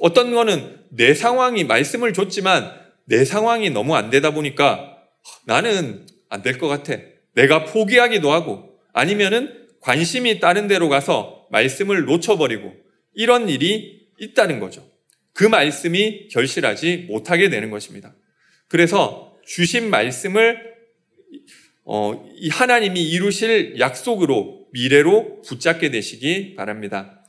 어떤 0.00 0.32
거는 0.32 0.78
내 0.90 1.14
상황이 1.14 1.64
말씀을 1.64 2.12
줬지만 2.12 2.70
내 3.06 3.24
상황이 3.24 3.70
너무 3.70 3.96
안 3.96 4.10
되다 4.10 4.30
보니까 4.30 4.96
나는 5.46 6.06
안 6.28 6.42
될 6.42 6.58
것 6.58 6.68
같아. 6.68 6.94
내가 7.34 7.64
포기하기도 7.64 8.30
하고 8.30 8.78
아니면은 8.92 9.66
관심이 9.80 10.38
다른 10.38 10.68
데로 10.68 10.88
가서 10.88 11.48
말씀을 11.50 12.04
놓쳐버리고 12.04 12.72
이런 13.14 13.48
일이 13.48 14.06
있다는 14.20 14.60
거죠. 14.60 14.86
그 15.32 15.44
말씀이 15.44 16.28
결실하지 16.28 17.06
못하게 17.08 17.48
되는 17.48 17.70
것입니다. 17.70 18.14
그래서 18.72 19.36
주신 19.44 19.90
말씀을 19.90 20.72
어, 21.84 22.26
이 22.36 22.48
하나님이 22.48 23.02
이루실 23.02 23.78
약속으로 23.78 24.66
미래로 24.72 25.42
붙잡게 25.42 25.90
되시기 25.90 26.54
바랍니다. 26.54 27.22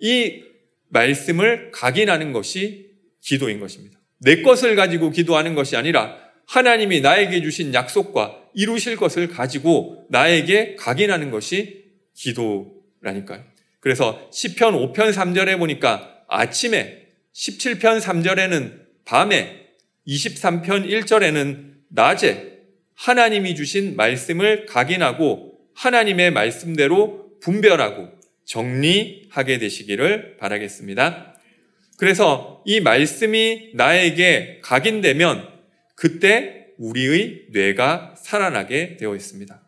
이 0.00 0.42
말씀을 0.88 1.70
각인하는 1.70 2.32
것이 2.32 2.92
기도인 3.20 3.60
것입니다. 3.60 4.00
내 4.22 4.40
것을 4.40 4.74
가지고 4.74 5.10
기도하는 5.10 5.54
것이 5.54 5.76
아니라 5.76 6.16
하나님이 6.46 7.02
나에게 7.02 7.42
주신 7.42 7.74
약속과 7.74 8.44
이루실 8.54 8.96
것을 8.96 9.28
가지고 9.28 10.06
나에게 10.08 10.76
각인하는 10.76 11.30
것이 11.30 11.84
기도라니까요. 12.14 13.44
그래서 13.80 14.30
10편 14.30 14.94
5편 14.94 15.12
3절에 15.12 15.58
보니까 15.58 16.22
아침에 16.26 17.08
17편 17.34 18.00
3절에는 18.00 18.86
밤에 19.04 19.65
23편 20.06 20.88
1절에는 20.88 21.72
낮에 21.88 22.58
하나님이 22.94 23.54
주신 23.54 23.96
말씀을 23.96 24.66
각인하고 24.66 25.58
하나님의 25.74 26.30
말씀대로 26.32 27.38
분별하고 27.40 28.08
정리하게 28.44 29.58
되시기를 29.58 30.36
바라겠습니다. 30.38 31.34
그래서 31.98 32.62
이 32.64 32.80
말씀이 32.80 33.70
나에게 33.74 34.60
각인되면 34.62 35.48
그때 35.94 36.66
우리의 36.78 37.46
뇌가 37.50 38.14
살아나게 38.18 38.96
되어 38.96 39.14
있습니다. 39.14 39.62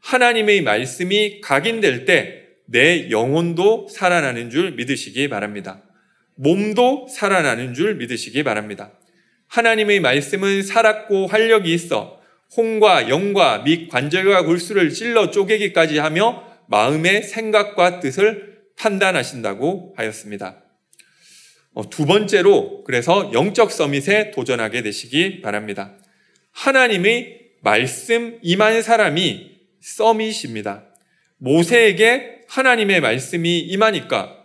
하나님의 0.00 0.62
말씀이 0.62 1.40
각인될 1.40 2.04
때 2.04 2.44
내 2.66 3.10
영혼도 3.10 3.88
살아나는 3.90 4.50
줄 4.50 4.72
믿으시기 4.72 5.28
바랍니다. 5.28 5.82
몸도 6.36 7.08
살아나는 7.08 7.74
줄 7.74 7.96
믿으시기 7.96 8.42
바랍니다. 8.42 8.92
하나님의 9.54 10.00
말씀은 10.00 10.64
살았고 10.64 11.28
활력이 11.28 11.72
있어 11.72 12.20
홍과 12.56 13.08
영과 13.08 13.58
및 13.58 13.88
관절과 13.88 14.44
골수를 14.46 14.90
찔러 14.90 15.30
쪼개기까지 15.30 15.98
하며 15.98 16.42
마음의 16.66 17.22
생각과 17.22 18.00
뜻을 18.00 18.62
판단하신다고 18.76 19.94
하였습니다. 19.96 20.64
어, 21.72 21.88
두 21.88 22.04
번째로 22.04 22.82
그래서 22.82 23.30
영적 23.32 23.70
서밋에 23.70 24.32
도전하게 24.32 24.82
되시기 24.82 25.40
바랍니다. 25.40 25.98
하나님의 26.50 27.40
말씀 27.62 28.38
임한 28.42 28.82
사람이 28.82 29.52
서밋입니다. 29.80 30.84
모세에게 31.38 32.42
하나님의 32.48 33.00
말씀이 33.00 33.60
임하니까 33.60 34.36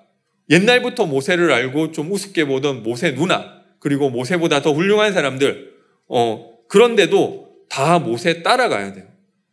옛날부터 0.52 1.08
모세를 1.08 1.52
알고 1.52 1.93
좀 1.93 2.12
우습게 2.12 2.45
보던 2.45 2.84
모세 2.84 3.15
누나, 3.15 3.59
그리고 3.80 4.10
모세보다 4.10 4.62
더 4.62 4.74
훌륭한 4.74 5.13
사람들, 5.13 5.74
어, 6.08 6.58
그런데도 6.68 7.50
다 7.70 8.00
모세 8.00 8.44
따라가야 8.44 8.94
돼요. 8.94 9.06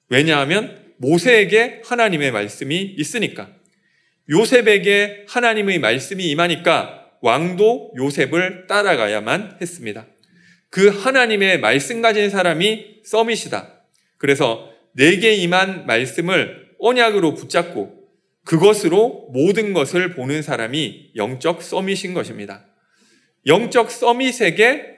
왜냐하면 0.08 0.86
모세에게 0.98 1.82
하나님의 1.84 2.32
말씀이 2.32 2.94
있으니까. 2.96 3.50
요셉에게 4.30 5.26
하나님의 5.28 5.78
말씀이 5.78 6.24
임하니까 6.30 7.10
왕도 7.20 7.92
요셉을 7.96 8.66
따라가야만 8.66 9.58
했습니다. 9.60 10.06
그 10.70 10.88
하나님의 10.88 11.60
말씀 11.60 12.02
가진 12.02 12.28
사람이 12.28 13.02
서밋이다. 13.04 13.72
그래서 14.18 14.70
내게 14.92 15.34
임한 15.34 15.86
말씀을 15.86 16.66
언약으로 16.78 17.34
붙잡고 17.34 17.96
그것으로 18.44 19.28
모든 19.32 19.72
것을 19.72 20.14
보는 20.14 20.42
사람이 20.42 21.12
영적 21.16 21.62
서밋인 21.62 22.14
것입니다. 22.14 22.64
영적 23.46 23.90
서밋에게 23.90 24.96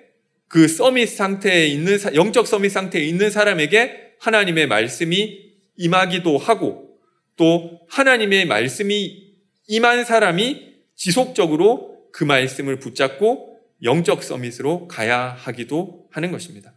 그 0.48 0.66
서밋 0.66 1.08
상태에 1.08 1.66
있는 1.66 1.98
영적 2.14 2.46
서밋 2.46 2.72
상태에 2.72 3.02
있는 3.02 3.30
사람에게 3.30 4.14
하나님의 4.20 4.66
말씀이 4.66 5.52
임하기도 5.76 6.38
하고 6.38 6.98
또 7.36 7.80
하나님의 7.88 8.46
말씀이 8.46 9.28
임한 9.68 10.04
사람이 10.04 10.74
지속적으로 10.96 11.98
그 12.10 12.24
말씀을 12.24 12.78
붙잡고 12.78 13.60
영적 13.82 14.24
서밋으로 14.24 14.88
가야 14.88 15.36
하기도 15.38 16.08
하는 16.10 16.32
것입니다. 16.32 16.72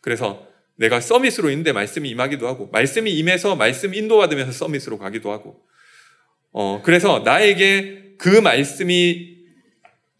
그래서 0.00 0.48
내가 0.76 1.00
서밋으로 1.00 1.50
있는데 1.50 1.72
말씀이 1.72 2.08
임하기도 2.08 2.48
하고 2.48 2.68
말씀이 2.72 3.12
임해서 3.12 3.54
말씀 3.54 3.94
인도받으면서 3.94 4.50
서밋으로 4.52 4.98
가기도 4.98 5.30
하고 5.30 5.62
어, 6.50 6.82
그래서 6.82 7.20
나에게 7.20 8.14
그 8.18 8.28
말씀이 8.28 9.41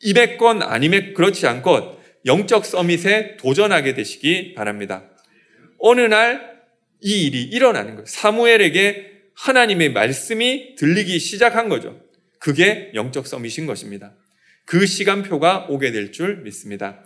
임했건 0.03 0.63
아니면 0.63 1.15
그렇지 1.15 1.47
않건 1.47 1.97
영적 2.27 2.65
서밋에 2.65 3.37
도전하게 3.39 3.95
되시기 3.95 4.55
바랍니다. 4.55 5.05
어느 5.79 6.01
날 6.03 6.53
이 7.03 7.27
일이 7.27 7.43
일어나는 7.43 7.97
거예요. 7.97 8.07
사무엘에게 8.07 9.11
하나님의 9.35 9.93
말씀이 9.93 10.77
들리기 10.77 11.19
시작한 11.19 11.69
거죠. 11.69 12.01
그게 12.39 12.93
영적 12.95 13.27
서밋인 13.27 13.67
것입니다. 13.67 14.15
그 14.65 14.87
시간표가 14.87 15.67
오게 15.69 15.91
될 15.91 16.13
줄 16.13 16.43
믿습니다. 16.43 17.05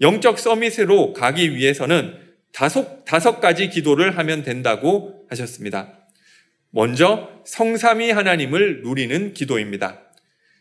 영적 0.00 0.38
서밋으로 0.38 1.12
가기 1.12 1.54
위해서는 1.54 2.14
다섯, 2.52 3.04
다섯 3.04 3.40
가지 3.40 3.68
기도를 3.68 4.18
하면 4.18 4.42
된다고 4.42 5.24
하셨습니다. 5.30 6.08
먼저 6.70 7.30
성삼위 7.46 8.10
하나님을 8.10 8.82
누리는 8.82 9.34
기도입니다. 9.34 10.02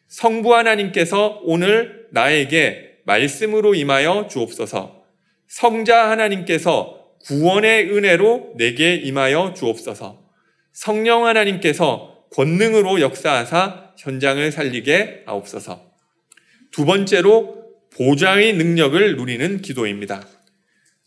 성부 0.07 0.55
하나님께서 0.55 1.41
오늘 1.43 2.07
나에게 2.11 2.99
말씀으로 3.05 3.75
임하여 3.75 4.27
주옵소서. 4.29 5.03
성자 5.47 6.09
하나님께서 6.09 6.97
구원의 7.25 7.91
은혜로 7.91 8.53
내게 8.57 8.95
임하여 8.95 9.53
주옵소서. 9.55 10.27
성령 10.73 11.25
하나님께서 11.25 12.25
권능으로 12.33 13.01
역사하사 13.01 13.93
현장을 13.97 14.51
살리게 14.51 15.23
하옵소서. 15.25 15.91
두 16.71 16.85
번째로 16.85 17.65
보좌의 17.95 18.53
능력을 18.53 19.15
누리는 19.15 19.61
기도입니다. 19.61 20.27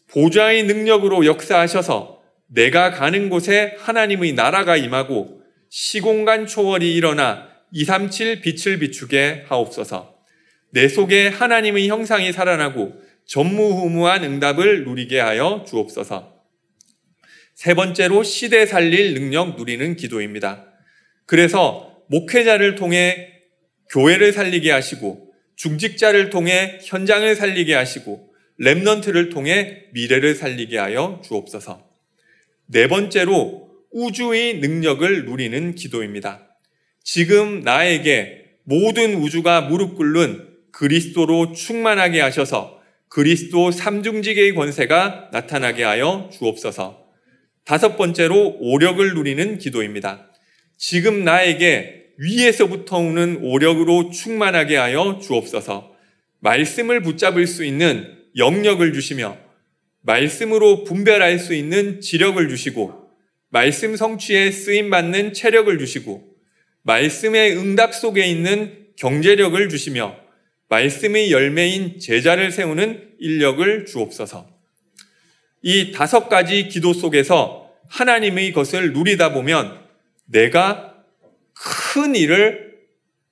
보좌의 0.09 0.65
능력으로 0.65 1.25
역사하셔서 1.25 2.21
내가 2.49 2.91
가는 2.91 3.31
곳에 3.31 3.77
하나님의 3.79 4.33
나라가 4.33 4.77
임하고 4.77 5.43
시공간 5.69 6.47
초월이 6.47 6.95
일어나 6.95 7.50
237 7.73 8.41
빛을 8.41 8.79
비추게 8.79 9.45
하옵소서. 9.49 10.19
내 10.71 10.89
속에 10.89 11.29
하나님의 11.29 11.89
형상이 11.89 12.33
살아나고 12.33 13.01
전무후무한 13.27 14.25
응답을 14.25 14.85
누리게 14.85 15.21
하여 15.21 15.65
주옵소서. 15.69 16.41
세 17.55 17.75
번째로 17.75 18.23
시대 18.23 18.67
살릴 18.67 19.15
능력 19.15 19.57
누리는 19.57 19.97
기도입니다. 19.97 20.67
그래서 21.27 22.03
목회자를 22.09 22.75
통해 22.75 23.29
교회를 23.91 24.33
살리게 24.33 24.71
하시고 24.71 25.33
중직자를 25.57 26.31
통해 26.31 26.79
현장을 26.83 27.35
살리게 27.35 27.75
하시고 27.75 28.33
랩넌트를 28.61 29.31
통해 29.33 29.85
미래를 29.93 30.35
살리게 30.35 30.79
하여 30.79 31.21
주옵소서. 31.25 31.89
네 32.67 32.89
번째로 32.89 33.69
우주의 33.91 34.59
능력을 34.59 35.25
누리는 35.25 35.75
기도입니다. 35.75 36.50
지금 37.03 37.63
나에게 37.63 38.45
모든 38.65 39.15
우주가 39.15 39.63
무릎 39.63 39.97
꿇는 39.97 40.49
그리스도로 40.73 41.53
충만하게 41.53 42.21
하셔서 42.21 42.81
그리스도 43.09 43.71
삼중직의 43.71 44.55
권세가 44.55 45.31
나타나게 45.33 45.83
하여 45.83 46.31
주옵소서. 46.33 47.07
다섯 47.65 47.97
번째로 47.97 48.57
오력을 48.61 49.15
누리는 49.15 49.59
기도입니다. 49.59 50.31
지금 50.79 51.25
나에게 51.25 52.01
위에서부터 52.19 52.99
오는 52.99 53.39
오력으로 53.43 54.11
충만하게 54.11 54.77
하여 54.77 55.19
주옵소서. 55.23 55.93
말씀을 56.41 57.03
붙잡을 57.03 57.47
수 57.47 57.65
있는 57.65 58.17
영력을 58.37 58.93
주시며 58.93 59.37
말씀으로 60.03 60.85
분별할 60.85 61.39
수 61.39 61.55
있는 61.55 62.01
지력을 62.01 62.49
주시고 62.49 63.11
말씀 63.51 63.97
성취에 63.97 64.51
쓰임 64.51 64.91
받는 64.91 65.33
체력을 65.33 65.77
주시고 65.79 66.30
말씀의 66.83 67.57
응답 67.57 67.95
속에 67.95 68.27
있는 68.27 68.87
경제력을 68.97 69.69
주시며 69.69 70.17
말씀의 70.69 71.33
열매인 71.33 71.99
제자를 71.99 72.53
세우는 72.53 73.15
인력을 73.19 73.87
주옵소서. 73.87 74.49
이 75.63 75.93
다섯 75.93 76.29
가지 76.29 76.69
기도 76.69 76.93
속에서 76.93 77.71
하나님의 77.89 78.53
것을 78.53 78.93
누리다 78.93 79.33
보면 79.33 79.81
내가 80.27 80.95
큰 81.53 82.15
일을 82.15 82.79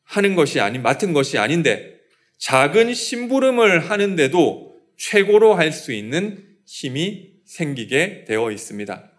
하는 0.05 0.35
것이 0.35 0.61
아닌 0.61 0.83
맡은 0.83 1.13
것이 1.13 1.39
아닌데 1.39 1.97
작은 2.39 2.93
심부름을 2.93 3.91
하는데도 3.91 4.77
최고로 4.97 5.55
할 5.55 5.73
수 5.73 5.93
있는 5.93 6.45
힘이 6.67 7.31
생기게 7.45 8.25
되어 8.27 8.51
있습니다. 8.51 9.11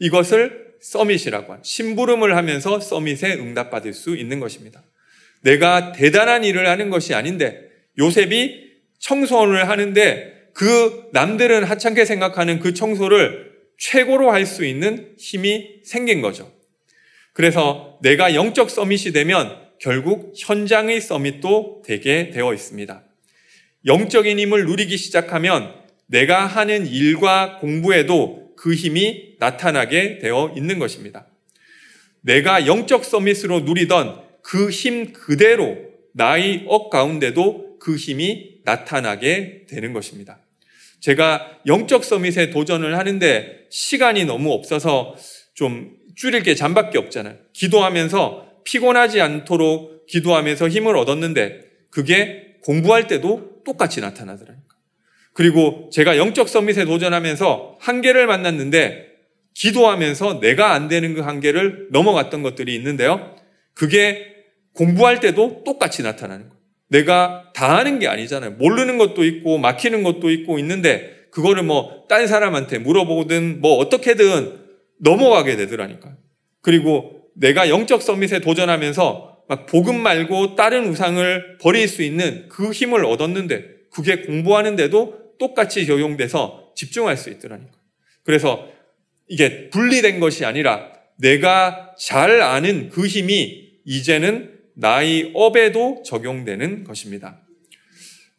이것을 0.00 0.71
서밋이라고 0.82 1.52
한 1.54 1.60
심부름을 1.62 2.36
하면서 2.36 2.80
서밋에 2.80 3.34
응답받을 3.34 3.92
수 3.92 4.16
있는 4.16 4.40
것입니다. 4.40 4.82
내가 5.42 5.92
대단한 5.92 6.44
일을 6.44 6.68
하는 6.68 6.90
것이 6.90 7.14
아닌데 7.14 7.60
요셉이 7.98 8.72
청소를 8.98 9.68
하는데 9.68 10.32
그 10.54 11.08
남들은 11.12 11.64
하찮게 11.64 12.04
생각하는 12.04 12.60
그 12.60 12.74
청소를 12.74 13.52
최고로 13.78 14.30
할 14.30 14.46
수 14.46 14.64
있는 14.64 15.14
힘이 15.18 15.80
생긴 15.84 16.20
거죠. 16.20 16.52
그래서 17.32 17.98
내가 18.02 18.34
영적 18.34 18.70
서밋이 18.70 19.12
되면 19.12 19.58
결국 19.80 20.32
현장의 20.36 21.00
서밋도 21.00 21.82
되게 21.84 22.30
되어 22.30 22.54
있습니다. 22.54 23.02
영적인 23.86 24.38
힘을 24.38 24.66
누리기 24.66 24.96
시작하면 24.96 25.74
내가 26.06 26.46
하는 26.46 26.86
일과 26.86 27.58
공부에도 27.58 28.41
그 28.62 28.74
힘이 28.74 29.34
나타나게 29.40 30.20
되어 30.20 30.54
있는 30.56 30.78
것입니다. 30.78 31.26
내가 32.20 32.68
영적 32.68 33.04
서밋으로 33.04 33.60
누리던 33.60 34.22
그 34.40 34.70
힘 34.70 35.12
그대로 35.12 35.76
나의 36.14 36.64
억 36.68 36.88
가운데도 36.88 37.80
그 37.80 37.96
힘이 37.96 38.60
나타나게 38.64 39.66
되는 39.68 39.92
것입니다. 39.92 40.38
제가 41.00 41.58
영적 41.66 42.04
서밋에 42.04 42.50
도전을 42.50 42.96
하는데 42.96 43.66
시간이 43.68 44.26
너무 44.26 44.52
없어서 44.52 45.16
좀 45.54 45.96
줄일 46.14 46.44
게 46.44 46.54
잠밖에 46.54 46.98
없잖아요. 46.98 47.38
기도하면서 47.54 48.60
피곤하지 48.64 49.20
않도록 49.20 50.06
기도하면서 50.06 50.68
힘을 50.68 50.96
얻었는데 50.96 51.62
그게 51.90 52.58
공부할 52.62 53.08
때도 53.08 53.62
똑같이 53.64 54.00
나타나더라고요. 54.00 54.61
그리고 55.34 55.88
제가 55.92 56.16
영적 56.18 56.48
서밋에 56.48 56.84
도전하면서 56.84 57.78
한계를 57.80 58.26
만났는데 58.26 59.08
기도하면서 59.54 60.40
내가 60.40 60.72
안 60.72 60.88
되는 60.88 61.14
그 61.14 61.20
한계를 61.20 61.88
넘어갔던 61.90 62.42
것들이 62.42 62.74
있는데요. 62.76 63.34
그게 63.74 64.26
공부할 64.74 65.20
때도 65.20 65.62
똑같이 65.64 66.02
나타나는 66.02 66.48
거예요. 66.48 66.62
내가 66.88 67.50
다 67.54 67.78
하는 67.78 67.98
게 67.98 68.08
아니잖아요. 68.08 68.52
모르는 68.52 68.98
것도 68.98 69.24
있고 69.24 69.58
막히는 69.58 70.02
것도 70.02 70.30
있고 70.30 70.58
있는데 70.58 71.26
그거를 71.30 71.62
뭐 71.62 72.02
딴 72.12 72.26
사람한테 72.26 72.78
물어보든 72.78 73.62
뭐 73.62 73.78
어떻게든 73.78 74.58
넘어가게 75.00 75.56
되더라니까요. 75.56 76.14
그리고 76.60 77.22
내가 77.34 77.70
영적 77.70 78.02
서밋에 78.02 78.40
도전하면서 78.40 79.38
막 79.48 79.64
복음 79.64 79.98
말고 79.98 80.56
다른 80.56 80.88
우상을 80.88 81.56
버릴 81.58 81.88
수 81.88 82.02
있는 82.02 82.50
그 82.50 82.70
힘을 82.70 83.06
얻었는데 83.06 83.64
그게 83.90 84.16
공부하는데도 84.16 85.21
똑같이 85.42 85.86
적용돼서 85.86 86.72
집중할 86.76 87.16
수 87.16 87.28
있더라니까. 87.28 87.72
그래서 88.22 88.68
이게 89.26 89.70
분리된 89.70 90.20
것이 90.20 90.44
아니라 90.44 90.92
내가 91.18 91.96
잘 91.98 92.40
아는 92.40 92.90
그 92.90 93.08
힘이 93.08 93.72
이제는 93.84 94.56
나의 94.76 95.32
업에도 95.34 96.04
적용되는 96.06 96.84
것입니다. 96.84 97.40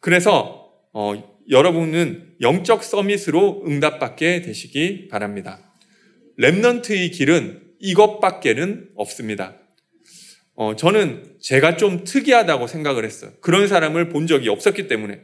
그래서 0.00 0.72
어, 0.94 1.12
여러분은 1.50 2.36
영적 2.40 2.82
서밋으로 2.82 3.64
응답받게 3.66 4.40
되시기 4.40 5.08
바랍니다. 5.08 5.60
랩넌트의 6.38 7.12
길은 7.12 7.64
이것밖에는 7.80 8.88
없습니다. 8.94 9.58
어, 10.54 10.74
저는 10.74 11.36
제가 11.42 11.76
좀 11.76 12.04
특이하다고 12.04 12.66
생각을 12.66 13.04
했어요. 13.04 13.32
그런 13.42 13.68
사람을 13.68 14.08
본 14.08 14.26
적이 14.26 14.48
없었기 14.48 14.88
때문에. 14.88 15.20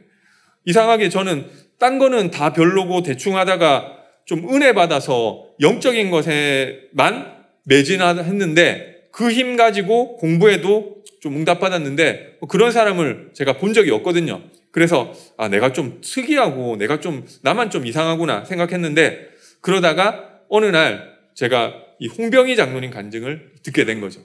이상하게 0.65 1.09
저는 1.09 1.49
딴 1.81 1.97
거는 1.97 2.29
다 2.29 2.53
별로고 2.53 3.01
대충 3.01 3.35
하다가 3.35 3.97
좀 4.25 4.53
은혜 4.53 4.71
받아서 4.73 5.47
영적인 5.59 6.11
것에만 6.11 7.41
매진했는데 7.65 9.07
그 9.11 9.29
힘 9.31 9.57
가지고 9.57 10.15
공부해도 10.17 11.03
좀 11.21 11.37
응답받았는데 11.37 12.37
뭐 12.39 12.47
그런 12.47 12.71
사람을 12.71 13.31
제가 13.33 13.57
본 13.57 13.73
적이 13.73 13.91
없거든요. 13.91 14.41
그래서 14.69 15.11
아 15.37 15.49
내가 15.49 15.73
좀 15.73 15.99
특이하고 16.01 16.77
내가 16.77 16.99
좀 16.99 17.25
나만 17.41 17.71
좀 17.71 17.87
이상하구나 17.87 18.45
생각했는데 18.45 19.29
그러다가 19.59 20.39
어느 20.49 20.65
날 20.65 21.17
제가 21.33 21.73
이 21.99 22.07
홍병희 22.07 22.55
장로님 22.55 22.91
간증을 22.91 23.53
듣게 23.63 23.85
된 23.85 24.01
거죠. 24.01 24.21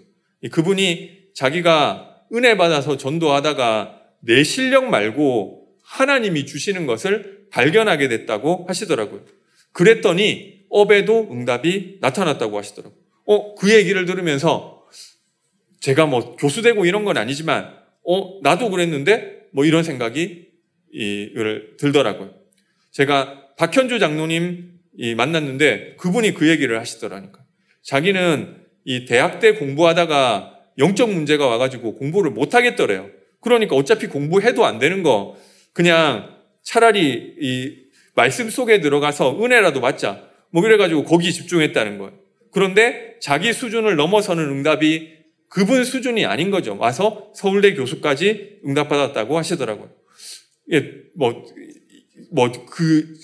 그분이 0.53 1.31
자기가 1.35 2.17
은혜 2.35 2.57
받아서 2.57 2.99
전도하다가 2.99 4.01
내 4.21 4.45
실력 4.45 4.91
말고 4.91 5.69
하나님이 5.83 6.47
주시는 6.47 6.87
것을 6.87 7.36
발견하게 7.51 8.09
됐다고 8.09 8.67
하시더라고요. 8.69 9.25
그랬더니 9.73 10.65
업에도 10.71 11.29
응답이 11.31 11.99
나타났다고 12.01 12.59
하시더라고요. 12.59 12.99
어, 13.27 13.55
그 13.55 13.75
얘기를 13.75 14.05
들으면서 14.07 14.85
제가 15.81 16.07
뭐 16.07 16.37
교수되고 16.37 16.87
이런 16.87 17.05
건 17.05 17.17
아니지만 17.17 17.75
어, 18.05 18.41
나도 18.43 18.71
그랬는데 18.71 19.49
뭐 19.53 19.65
이런 19.65 19.83
생각이 19.83 20.47
이를 20.93 21.77
들더라고요. 21.79 22.35
제가 22.93 23.55
박현주 23.57 23.99
장로님 23.99 24.73
만났는데 25.17 25.97
그분이 25.99 26.35
그 26.35 26.49
얘기를 26.49 26.79
하시더라니까. 26.81 27.41
자기는 27.83 28.57
이 28.85 29.05
대학 29.05 29.41
때 29.41 29.55
공부하다가 29.55 30.55
영적 30.79 31.13
문제가 31.13 31.47
와가지고 31.47 31.97
공부를 31.97 32.31
못 32.31 32.55
하겠더래요. 32.55 33.11
그러니까 33.41 33.77
어차피 33.77 34.07
공부해도 34.07 34.65
안 34.65 34.79
되는 34.79 35.03
거 35.03 35.37
그냥 35.73 36.36
차라리 36.67 37.37
이 37.41 37.77
말씀 38.17 38.51
속에 38.51 38.81
들어가서 38.81 39.43
은혜라도 39.43 39.81
받자. 39.81 40.29
뭐 40.51 40.63
그래가지고 40.63 41.05
거기 41.05 41.33
집중했다는 41.33 41.99
거예요. 41.99 42.13
그런데 42.51 43.17
자기 43.21 43.53
수준을 43.53 43.95
넘어서는 43.95 44.45
응답이 44.45 45.15
그분 45.49 45.85
수준이 45.85 46.27
아닌 46.27 46.51
거죠. 46.51 46.77
와서 46.77 47.33
서울대 47.37 47.75
교수까지 47.75 48.61
응답받았다고 48.67 49.39
하시더라고요. 49.39 49.91
예, 50.73 50.93
뭐, 51.15 51.45
뭐, 52.33 52.51
그, 52.69 53.15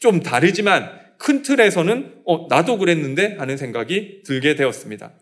좀 0.00 0.20
다르지만 0.20 0.90
큰 1.16 1.42
틀에서는, 1.42 2.22
어, 2.26 2.48
나도 2.48 2.78
그랬는데 2.78 3.36
하는 3.38 3.56
생각이 3.56 4.22
들게 4.24 4.56
되었습니다. 4.56 5.12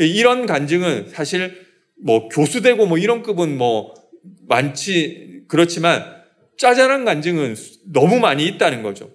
이런 0.00 0.46
간증은 0.46 1.10
사실 1.10 1.66
뭐 1.94 2.28
교수되고 2.28 2.86
뭐 2.86 2.98
이런 2.98 3.22
급은 3.22 3.56
뭐 3.56 3.94
많지, 4.48 5.44
그렇지만 5.46 6.15
짜잘한 6.58 7.04
간증은 7.04 7.54
너무 7.92 8.18
많이 8.18 8.46
있다는 8.46 8.82
거죠. 8.82 9.10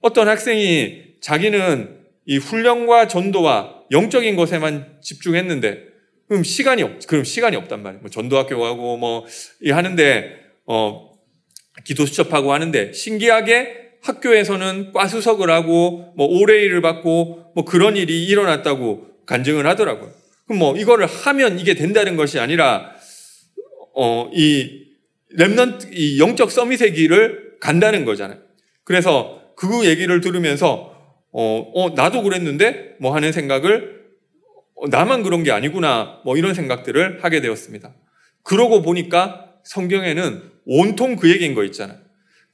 어떤 0.00 0.28
학생이 0.28 1.02
자기는 1.20 1.96
이 2.26 2.38
훈련과 2.38 3.08
전도와 3.08 3.84
영적인 3.90 4.36
것에만 4.36 4.98
집중했는데 5.00 5.84
그럼 6.28 6.42
시간이 6.42 6.82
없, 6.82 7.06
그럼 7.06 7.24
시간이 7.24 7.56
없단 7.56 7.82
말이에요. 7.82 8.00
뭐 8.02 8.10
전도학교 8.10 8.58
가고 8.58 8.96
뭐 8.96 9.24
하는데 9.70 10.36
어 10.66 11.12
기도 11.84 12.04
수첩하고 12.06 12.52
하는데 12.52 12.92
신기하게 12.92 13.86
학교에서는 14.02 14.92
과수석을 14.92 15.50
하고 15.50 16.12
뭐 16.16 16.26
올해일을 16.26 16.80
받고 16.80 17.52
뭐 17.54 17.64
그런 17.64 17.96
일이 17.96 18.24
일어났다고 18.26 19.06
간증을 19.26 19.66
하더라고요. 19.66 20.12
그럼 20.46 20.58
뭐 20.58 20.76
이거를 20.76 21.06
하면 21.06 21.58
이게 21.58 21.74
된다는 21.74 22.16
것이 22.16 22.38
아니라 22.38 22.92
어이 23.94 24.85
렘넌트 25.30 25.88
이 25.92 26.18
영적 26.20 26.50
서밋의 26.50 26.92
길을 26.92 27.56
간다는 27.60 28.04
거잖아요. 28.04 28.38
그래서 28.84 29.42
그 29.56 29.86
얘기를 29.86 30.20
들으면서 30.20 30.94
어, 31.32 31.70
어 31.74 31.90
나도 31.90 32.22
그랬는데 32.22 32.96
뭐 33.00 33.14
하는 33.14 33.32
생각을 33.32 34.04
어, 34.76 34.88
나만 34.88 35.22
그런 35.22 35.42
게 35.42 35.50
아니구나 35.50 36.20
뭐 36.24 36.36
이런 36.36 36.54
생각들을 36.54 37.24
하게 37.24 37.40
되었습니다. 37.40 37.94
그러고 38.42 38.82
보니까 38.82 39.54
성경에는 39.64 40.42
온통 40.66 41.16
그 41.16 41.30
얘기인 41.30 41.54
거 41.54 41.64
있잖아요. 41.64 41.98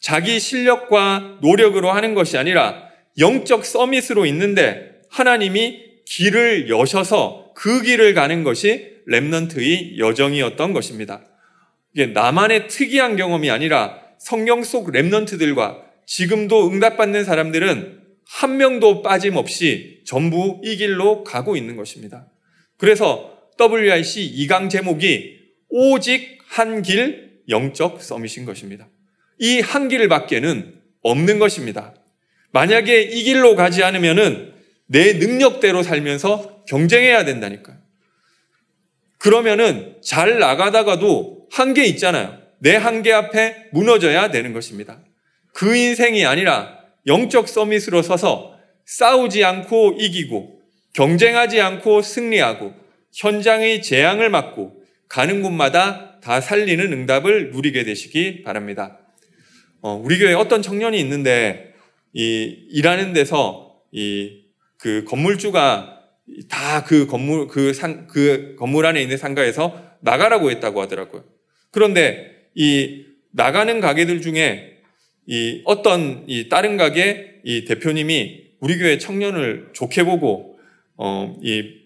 자기 0.00 0.40
실력과 0.40 1.38
노력으로 1.42 1.92
하는 1.92 2.14
것이 2.14 2.36
아니라 2.38 2.88
영적 3.18 3.64
서밋으로 3.64 4.26
있는데 4.26 5.00
하나님이 5.10 5.80
길을 6.06 6.68
여셔서 6.70 7.52
그 7.54 7.82
길을 7.82 8.14
가는 8.14 8.42
것이 8.42 8.96
렘넌트의 9.06 9.98
여정이었던 9.98 10.72
것입니다. 10.72 11.22
이게 11.94 12.06
나만의 12.06 12.68
특이한 12.68 13.16
경험이 13.16 13.50
아니라 13.50 14.00
성경 14.18 14.62
속 14.62 14.90
렘넌트들과 14.92 15.82
지금도 16.06 16.70
응답받는 16.70 17.24
사람들은 17.24 18.00
한 18.26 18.56
명도 18.56 19.02
빠짐없이 19.02 20.02
전부 20.06 20.60
이 20.64 20.76
길로 20.76 21.22
가고 21.24 21.56
있는 21.56 21.76
것입니다. 21.76 22.26
그래서 22.78 23.38
WIC 23.60 24.34
2강 24.46 24.70
제목이 24.70 25.38
오직 25.68 26.38
한 26.48 26.82
길 26.82 27.40
영적 27.48 28.02
서밋인 28.02 28.44
것입니다. 28.46 28.88
이 29.38 29.60
한 29.60 29.88
길밖에는 29.88 30.74
없는 31.02 31.38
것입니다. 31.38 31.94
만약에 32.52 33.02
이 33.02 33.22
길로 33.24 33.56
가지 33.56 33.82
않으면은 33.82 34.52
내 34.86 35.14
능력대로 35.14 35.82
살면서 35.82 36.64
경쟁해야 36.68 37.24
된다니까요. 37.24 37.76
그러면은 39.22 39.96
잘 40.02 40.40
나가다가도 40.40 41.46
한계 41.50 41.84
있잖아요. 41.86 42.38
내 42.58 42.74
한계 42.74 43.12
앞에 43.12 43.68
무너져야 43.72 44.30
되는 44.30 44.52
것입니다. 44.52 45.00
그 45.54 45.76
인생이 45.76 46.24
아니라 46.26 46.78
영적 47.06 47.48
서밋으로 47.48 48.02
서서 48.02 48.58
싸우지 48.84 49.44
않고 49.44 49.96
이기고 49.98 50.60
경쟁하지 50.94 51.60
않고 51.60 52.02
승리하고 52.02 52.74
현장의 53.14 53.82
재앙을 53.82 54.28
막고 54.28 54.82
가는 55.08 55.42
곳마다 55.42 56.20
다 56.20 56.40
살리는 56.40 56.92
응답을 56.92 57.52
누리게 57.52 57.84
되시기 57.84 58.42
바랍니다. 58.42 58.98
어, 59.82 60.00
우리 60.02 60.18
교회에 60.18 60.34
어떤 60.34 60.62
청년이 60.62 60.98
있는데 60.98 61.74
이 62.12 62.66
일하는 62.70 63.12
데서 63.12 63.76
이 63.92 64.42
그 64.82 65.04
건물주가 65.04 66.01
다 66.48 66.84
그 66.84 67.06
건물 67.06 67.48
그상그 67.48 68.56
건물 68.58 68.86
안에 68.86 69.02
있는 69.02 69.16
상가에서 69.16 69.96
나가라고 70.00 70.50
했다고 70.50 70.80
하더라고요. 70.82 71.24
그런데 71.70 72.48
이 72.54 73.04
나가는 73.32 73.80
가게들 73.80 74.20
중에 74.22 74.78
이 75.26 75.62
어떤 75.64 76.24
이 76.28 76.48
다른 76.48 76.76
가게 76.76 77.40
이 77.44 77.64
대표님이 77.64 78.42
우리 78.60 78.78
교회 78.78 78.98
청년을 78.98 79.70
좋게 79.72 80.04
보고 80.04 80.58
어 80.96 81.36
이 81.42 81.82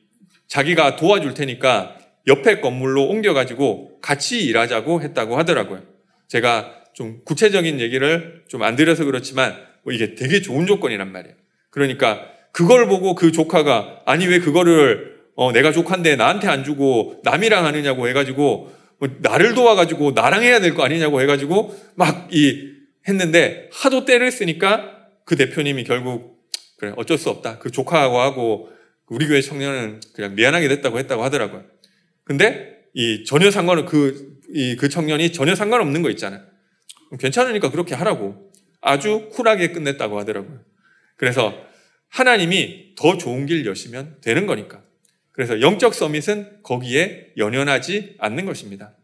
자기가 0.49 0.96
도와줄 0.96 1.35
테니까 1.35 1.99
옆에 2.29 2.61
건물로 2.61 3.05
옮겨가지고 3.09 4.01
같이 4.01 4.44
일하자고 4.44 5.03
했다고 5.03 5.37
하더라고요. 5.38 5.83
제가 6.29 6.85
좀 6.94 7.20
구체적인 7.25 7.81
얘기를 7.81 8.45
좀 8.49 8.62
안 8.62 8.76
드려서 8.76 9.05
그렇지만 9.05 9.57
뭐 9.82 9.93
이게 9.93 10.14
되게 10.14 10.41
좋은 10.41 10.66
조건이란 10.66 11.11
말이에요. 11.12 11.34
그러니까 11.70 12.30
그걸 12.57 12.88
보고 12.88 13.14
그 13.14 13.32
조카가 13.32 14.04
아니 14.07 14.26
왜 14.26 14.40
그거를 14.40 15.16
어 15.34 15.52
내가 15.52 15.72
조카인데 15.72 16.16
나한테 16.16 16.48
안 16.48 16.64
주고 16.64 17.20
남이랑 17.22 17.66
하느냐고 17.66 18.09
해가지고 18.09 18.72
뭐 18.98 19.09
나를 19.20 19.52
도와가지고 19.54 20.12
나랑 20.12 20.42
해야 20.42 20.59
될 20.61 20.74
거 20.74 20.82
아니냐고 20.82 21.20
해가지고 21.20 21.76
막 21.96 22.28
이 22.32 22.72
했는데 23.07 23.68
하도 23.72 24.04
때를 24.07 24.32
쓰니까 24.32 24.90
그 25.26 25.36
대표님이 25.36 25.84
결국 25.84 26.40
그래 26.78 26.92
어쩔 26.96 27.18
수 27.18 27.28
없다. 27.28 27.59
그 27.59 27.70
조카하고 27.70 28.18
하고 28.20 28.70
우리 29.09 29.26
교회 29.28 29.42
청년은 29.42 30.00
그냥 30.14 30.34
미안하게 30.34 30.68
됐다고 30.68 30.98
했다고 30.98 31.22
하더라고요. 31.24 31.62
근데 32.24 32.78
이 32.94 33.24
전혀 33.24 33.50
상관은 33.50 33.84
그, 33.84 34.38
이, 34.54 34.76
그 34.76 34.88
청년이 34.88 35.32
전혀 35.32 35.54
상관없는 35.54 36.00
거 36.02 36.11
있잖아요. 36.11 36.40
괜찮으니까 37.20 37.70
그렇게 37.70 37.94
하라고 37.94 38.50
아주 38.80 39.28
쿨하게 39.32 39.72
끝냈다고 39.72 40.18
하더라고요. 40.18 40.61
그래서 41.16 41.54
하나님이 42.09 42.94
더 42.96 43.18
좋은 43.18 43.46
길 43.46 43.66
여시면 43.66 44.18
되는 44.22 44.46
거니까. 44.46 44.82
그래서 45.32 45.61
영적 45.61 45.94
서밋은 45.94 46.62
거기에 46.62 47.32
연연하지 47.36 48.16
않는 48.18 48.46
것입니다. 48.46 48.94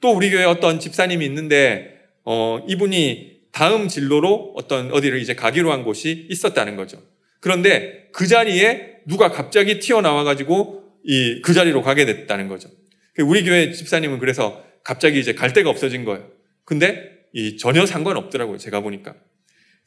또 0.00 0.12
우리 0.12 0.30
교회 0.30 0.44
어떤 0.44 0.78
집사님이 0.78 1.24
있는데 1.26 1.98
어, 2.24 2.64
이분이 2.68 3.34
다음 3.52 3.88
진로로 3.88 4.52
어떤 4.56 4.92
어디를 4.92 5.20
이제 5.20 5.34
가기로 5.34 5.72
한 5.72 5.84
곳이 5.84 6.26
있었다는 6.30 6.76
거죠. 6.76 7.02
그런데 7.40 8.08
그 8.12 8.26
자리에 8.26 8.98
누가 9.06 9.30
갑자기 9.30 9.78
튀어나와 9.78 10.24
가지고 10.24 10.84
이 11.04 11.42
그 11.42 11.52
자리로 11.52 11.82
가게 11.82 12.06
됐다는 12.06 12.48
거죠. 12.48 12.70
우리 13.18 13.44
교회 13.44 13.70
집사님은 13.72 14.18
그래서 14.18 14.64
갑자기 14.82 15.20
이제 15.20 15.34
갈 15.34 15.52
데가 15.52 15.70
없어진 15.70 16.04
거예요. 16.04 16.30
근데 16.64 17.10
이 17.32 17.56
전혀 17.58 17.84
상관없더라고요. 17.84 18.58
제가 18.58 18.80
보니까. 18.80 19.14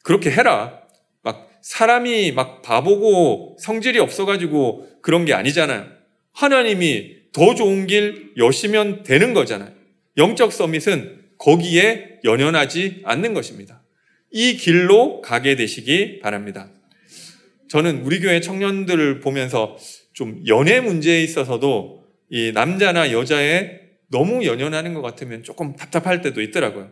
그렇게 0.02 0.30
해라. 0.30 0.80
막 1.22 1.50
사람이 1.62 2.32
막 2.32 2.62
바보고 2.62 3.56
성질이 3.60 3.98
없어가지고 3.98 5.00
그런 5.02 5.24
게 5.24 5.34
아니잖아요. 5.34 5.86
하나님이 6.32 7.16
더 7.32 7.54
좋은 7.54 7.86
길 7.86 8.32
여시면 8.36 9.02
되는 9.02 9.34
거잖아요. 9.34 9.72
영적 10.16 10.52
서밋은 10.52 11.18
거기에 11.38 12.20
연연하지 12.24 13.02
않는 13.04 13.34
것입니다. 13.34 13.82
이 14.30 14.56
길로 14.56 15.20
가게 15.20 15.56
되시기 15.56 16.20
바랍니다. 16.20 16.70
저는 17.68 18.02
우리 18.02 18.20
교회 18.20 18.40
청년들을 18.40 19.20
보면서 19.20 19.76
좀 20.12 20.42
연애 20.46 20.80
문제에 20.80 21.22
있어서도 21.22 22.04
이 22.30 22.52
남자나 22.52 23.12
여자에 23.12 23.78
너무 24.10 24.44
연연하는 24.44 24.94
것 24.94 25.02
같으면 25.02 25.42
조금 25.42 25.76
답답할 25.76 26.22
때도 26.22 26.40
있더라고요. 26.42 26.90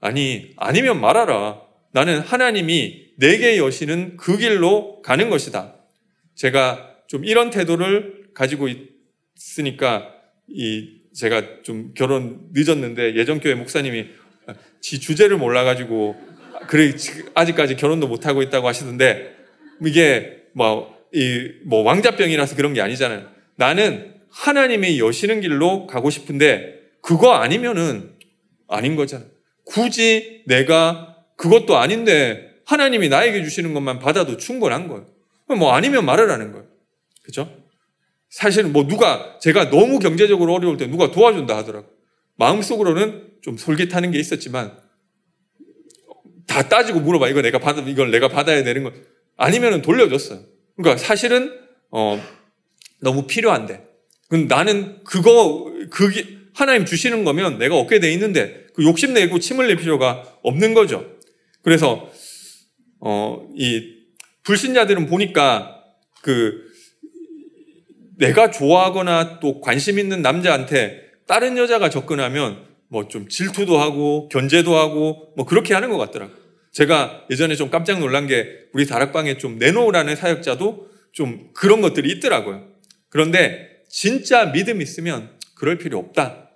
아니, 0.00 0.50
아니면 0.56 1.00
말하라. 1.00 1.62
나는 1.92 2.20
하나님이 2.20 3.09
내게 3.20 3.58
여시는 3.58 4.16
그 4.16 4.36
길로 4.36 5.00
가는 5.02 5.30
것이다. 5.30 5.76
제가 6.34 6.96
좀 7.06 7.24
이런 7.24 7.50
태도를 7.50 8.30
가지고 8.34 8.68
있으니까 9.36 10.12
이 10.48 11.00
제가 11.14 11.62
좀 11.62 11.92
결혼 11.94 12.48
늦었는데 12.52 13.14
예전 13.14 13.40
교회 13.40 13.54
목사님이 13.54 14.06
지 14.80 15.00
주제를 15.00 15.36
몰라가지고 15.36 16.16
그래 16.66 16.92
아직까지 17.34 17.76
결혼도 17.76 18.08
못 18.08 18.26
하고 18.26 18.42
있다고 18.42 18.66
하시던데 18.66 19.36
이게 19.84 20.42
뭐 20.54 21.00
이 21.12 21.62
뭐 21.64 21.82
왕자병이라서 21.82 22.56
그런 22.56 22.72
게 22.72 22.80
아니잖아요. 22.80 23.28
나는 23.56 24.14
하나님이 24.30 25.00
여시는 25.00 25.40
길로 25.40 25.86
가고 25.86 26.10
싶은데 26.10 26.80
그거 27.02 27.32
아니면은 27.32 28.12
아닌 28.68 28.94
거잖아요. 28.96 29.28
굳이 29.64 30.42
내가 30.46 31.16
그것도 31.36 31.76
아닌데 31.76 32.49
하나님이 32.70 33.08
나에게 33.08 33.42
주시는 33.42 33.74
것만 33.74 33.98
받아도 33.98 34.36
충분한 34.36 34.86
거예요. 34.86 35.04
뭐 35.58 35.72
아니면 35.72 36.04
말을 36.04 36.30
하는 36.30 36.52
거예요. 36.52 36.66
그죠? 37.24 37.52
사실은 38.28 38.72
뭐 38.72 38.86
누가 38.86 39.40
제가 39.40 39.70
너무 39.70 39.98
경제적으로 39.98 40.54
어려울 40.54 40.76
때 40.76 40.86
누가 40.86 41.10
도와준다 41.10 41.56
하더라고. 41.56 41.88
마음속으로는 42.36 43.38
좀 43.42 43.56
솔깃하는 43.56 44.12
게 44.12 44.20
있었지만 44.20 44.78
다 46.46 46.68
따지고 46.68 47.00
물어봐. 47.00 47.28
이거 47.28 47.42
내가 47.42 47.58
받아 47.58 47.82
이걸 47.82 48.12
내가 48.12 48.28
받아야 48.28 48.62
되는 48.62 48.84
거 48.84 48.92
아니면은 49.36 49.82
돌려줬어요. 49.82 50.40
그러니까 50.76 50.96
사실은 50.96 51.52
어 51.90 52.22
너무 53.00 53.26
필요한데. 53.26 53.84
나는 54.48 55.02
그거 55.02 55.74
그게 55.90 56.38
하나님 56.54 56.84
주시는 56.84 57.24
거면 57.24 57.58
내가 57.58 57.76
얻게 57.76 57.98
돼 57.98 58.12
있는데 58.12 58.68
그 58.74 58.84
욕심 58.84 59.12
내고 59.12 59.40
침을 59.40 59.66
낼 59.66 59.76
필요가 59.76 60.22
없는 60.44 60.72
거죠. 60.72 61.04
그래서 61.62 62.08
어, 63.00 63.48
이 63.54 63.96
불신자들은 64.42 65.06
보니까 65.06 65.82
그 66.22 66.70
내가 68.18 68.50
좋아하거나 68.50 69.40
또 69.40 69.60
관심 69.60 69.98
있는 69.98 70.22
남자한테 70.22 71.00
다른 71.26 71.56
여자가 71.56 71.90
접근하면 71.90 72.70
뭐 72.88 73.08
좀 73.08 73.28
질투도 73.28 73.78
하고 73.78 74.28
견제도 74.28 74.76
하고 74.76 75.32
뭐 75.36 75.46
그렇게 75.46 75.74
하는 75.74 75.90
것 75.90 75.96
같더라고요. 75.96 76.36
제가 76.72 77.24
예전에 77.30 77.54
좀 77.56 77.70
깜짝 77.70 77.98
놀란 77.98 78.26
게 78.26 78.46
우리 78.72 78.86
다락방에 78.86 79.38
좀 79.38 79.58
내놓으라는 79.58 80.16
사역자도 80.16 80.88
좀 81.12 81.50
그런 81.54 81.80
것들이 81.80 82.10
있더라고요. 82.12 82.66
그런데 83.08 83.82
진짜 83.88 84.52
믿음 84.52 84.80
있으면 84.82 85.30
그럴 85.54 85.78
필요 85.78 85.98
없다. 85.98 86.50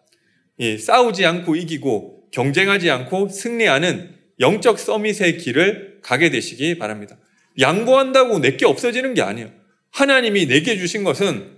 예, 0.61 0.77
싸우지 0.77 1.25
않고 1.25 1.57
이기고 1.57 2.31
경쟁하지 2.33 2.91
않고 2.91 3.29
승리하는 3.29 4.15
영적 4.41 4.79
서밋의 4.79 5.39
길을 5.39 5.94
가게 6.05 6.31
되시기 6.31 6.79
바랍니다. 6.79 7.17
양보한다고 7.59 8.39
내게 8.39 8.67
없어지는 8.67 9.15
게 9.15 9.23
아니에요. 9.23 9.51
하나님이 9.91 10.47
내게 10.47 10.77
주신 10.77 11.03
것은 11.03 11.57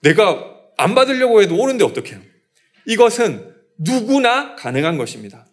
내가 0.00 0.54
안 0.76 0.94
받으려고 0.94 1.42
해도 1.42 1.56
오는데 1.58 1.84
어떡해요? 1.84 2.20
이것은 2.86 3.54
누구나 3.78 4.54
가능한 4.54 4.96
것입니다. 4.96 5.46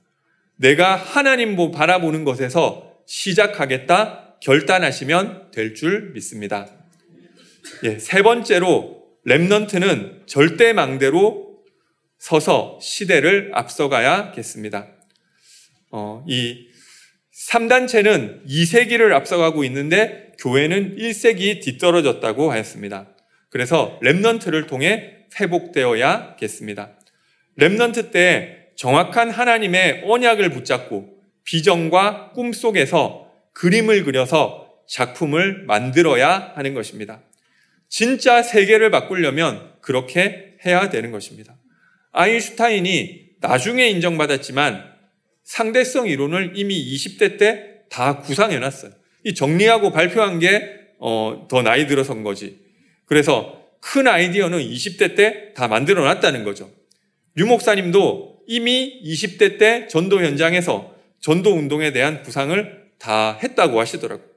내가 0.58 0.96
하나님 0.96 1.56
보 1.56 1.72
바라보는 1.72 2.24
것에서 2.24 2.93
시작하겠다 3.08 4.38
결단하시면 4.41 5.52
될 5.52 5.74
줄 5.74 6.12
믿습니다. 6.14 6.68
예, 7.84 7.98
세 8.00 8.22
번째로 8.22 9.04
remnant는 9.26 10.28
절대 10.28 10.72
망대로 10.74 11.58
서서 12.20 12.80
시대를 12.82 13.52
앞서가야겠습니다. 13.54 14.88
어, 15.91 16.24
이 16.28 16.68
3단체는 17.50 18.46
2세기를 18.48 19.12
앞서가고 19.14 19.64
있는데 19.66 20.32
교회는 20.39 20.98
1세기 20.98 21.62
뒤떨어졌다고 21.62 22.52
하였습니다. 22.52 23.08
그래서 23.50 24.00
remnant를 24.03 24.68
통해 24.68 25.14
회복되어야겠습니다. 25.39 26.91
remnant 27.59 28.11
때 28.12 28.68
정확한 28.76 29.30
하나님의 29.30 30.04
언약을 30.06 30.50
붙잡고 30.50 31.16
비전과 31.43 32.32
꿈 32.34 32.52
속에서 32.52 33.32
그림을 33.54 34.04
그려서 34.04 34.74
작품을 34.88 35.66
만들어야 35.66 36.54
하는 36.56 36.74
것입니다. 36.74 37.22
진짜 37.88 38.41
세계를 38.41 38.91
바꾸려면 38.91 39.74
그렇게 39.82 40.58
해야 40.66 40.89
되는 40.89 41.12
것입니다. 41.12 41.56
아인슈타인이 42.12 43.26
나중에 43.39 43.88
인정받았지만 43.88 44.95
상대성 45.46 46.08
이론을 46.08 46.52
이미 46.56 46.76
20대 46.96 47.38
때 47.39 47.76
다 47.89 48.18
구상해놨어요. 48.20 48.91
이 49.24 49.34
정리하고 49.34 49.91
발표한 49.91 50.39
게, 50.39 50.70
어, 51.00 51.48
더 51.50 51.62
나이 51.62 51.88
들어선 51.88 52.24
거지. 52.24 52.60
그래서 53.06 53.64
큰 53.80 54.08
아이디어는 54.08 54.60
20대 54.60 55.16
때 55.16 55.54
다 55.54 55.68
만들어 55.68 56.04
놨다는 56.04 56.43
거죠. 56.43 56.70
유 57.38 57.46
목사님도 57.46 58.41
이미 58.48 59.02
20대 59.04 59.58
때 59.58 59.88
전도 59.88 60.22
현장에서 60.24 60.93
전도 61.22 61.54
운동에 61.54 61.93
대한 61.93 62.22
구상을 62.24 62.86
다 63.00 63.39
했다고 63.41 63.80
하시더라고요. 63.80 64.28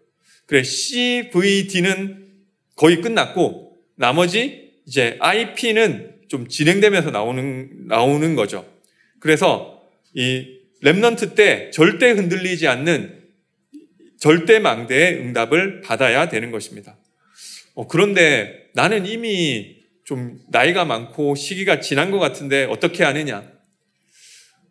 그래, 0.46 0.62
CVD는 0.62 2.26
거의 2.76 3.00
끝났고, 3.00 3.76
나머지 3.96 4.70
이제 4.86 5.16
IP는 5.20 6.14
좀 6.28 6.46
진행되면서 6.48 7.10
나오는, 7.10 7.86
나오는 7.88 8.34
거죠. 8.34 8.64
그래서 9.20 9.82
이 10.14 10.57
remnant 10.82 11.34
때 11.34 11.70
절대 11.72 12.10
흔들리지 12.10 12.68
않는 12.68 13.18
절대 14.18 14.58
망대의 14.58 15.18
응답을 15.20 15.80
받아야 15.82 16.28
되는 16.28 16.50
것입니다. 16.50 16.96
어, 17.74 17.86
그런데 17.86 18.68
나는 18.74 19.06
이미 19.06 19.76
좀 20.04 20.38
나이가 20.50 20.84
많고 20.84 21.34
시기가 21.34 21.80
지난 21.80 22.10
것 22.10 22.18
같은데 22.18 22.64
어떻게 22.64 23.04
하느냐? 23.04 23.44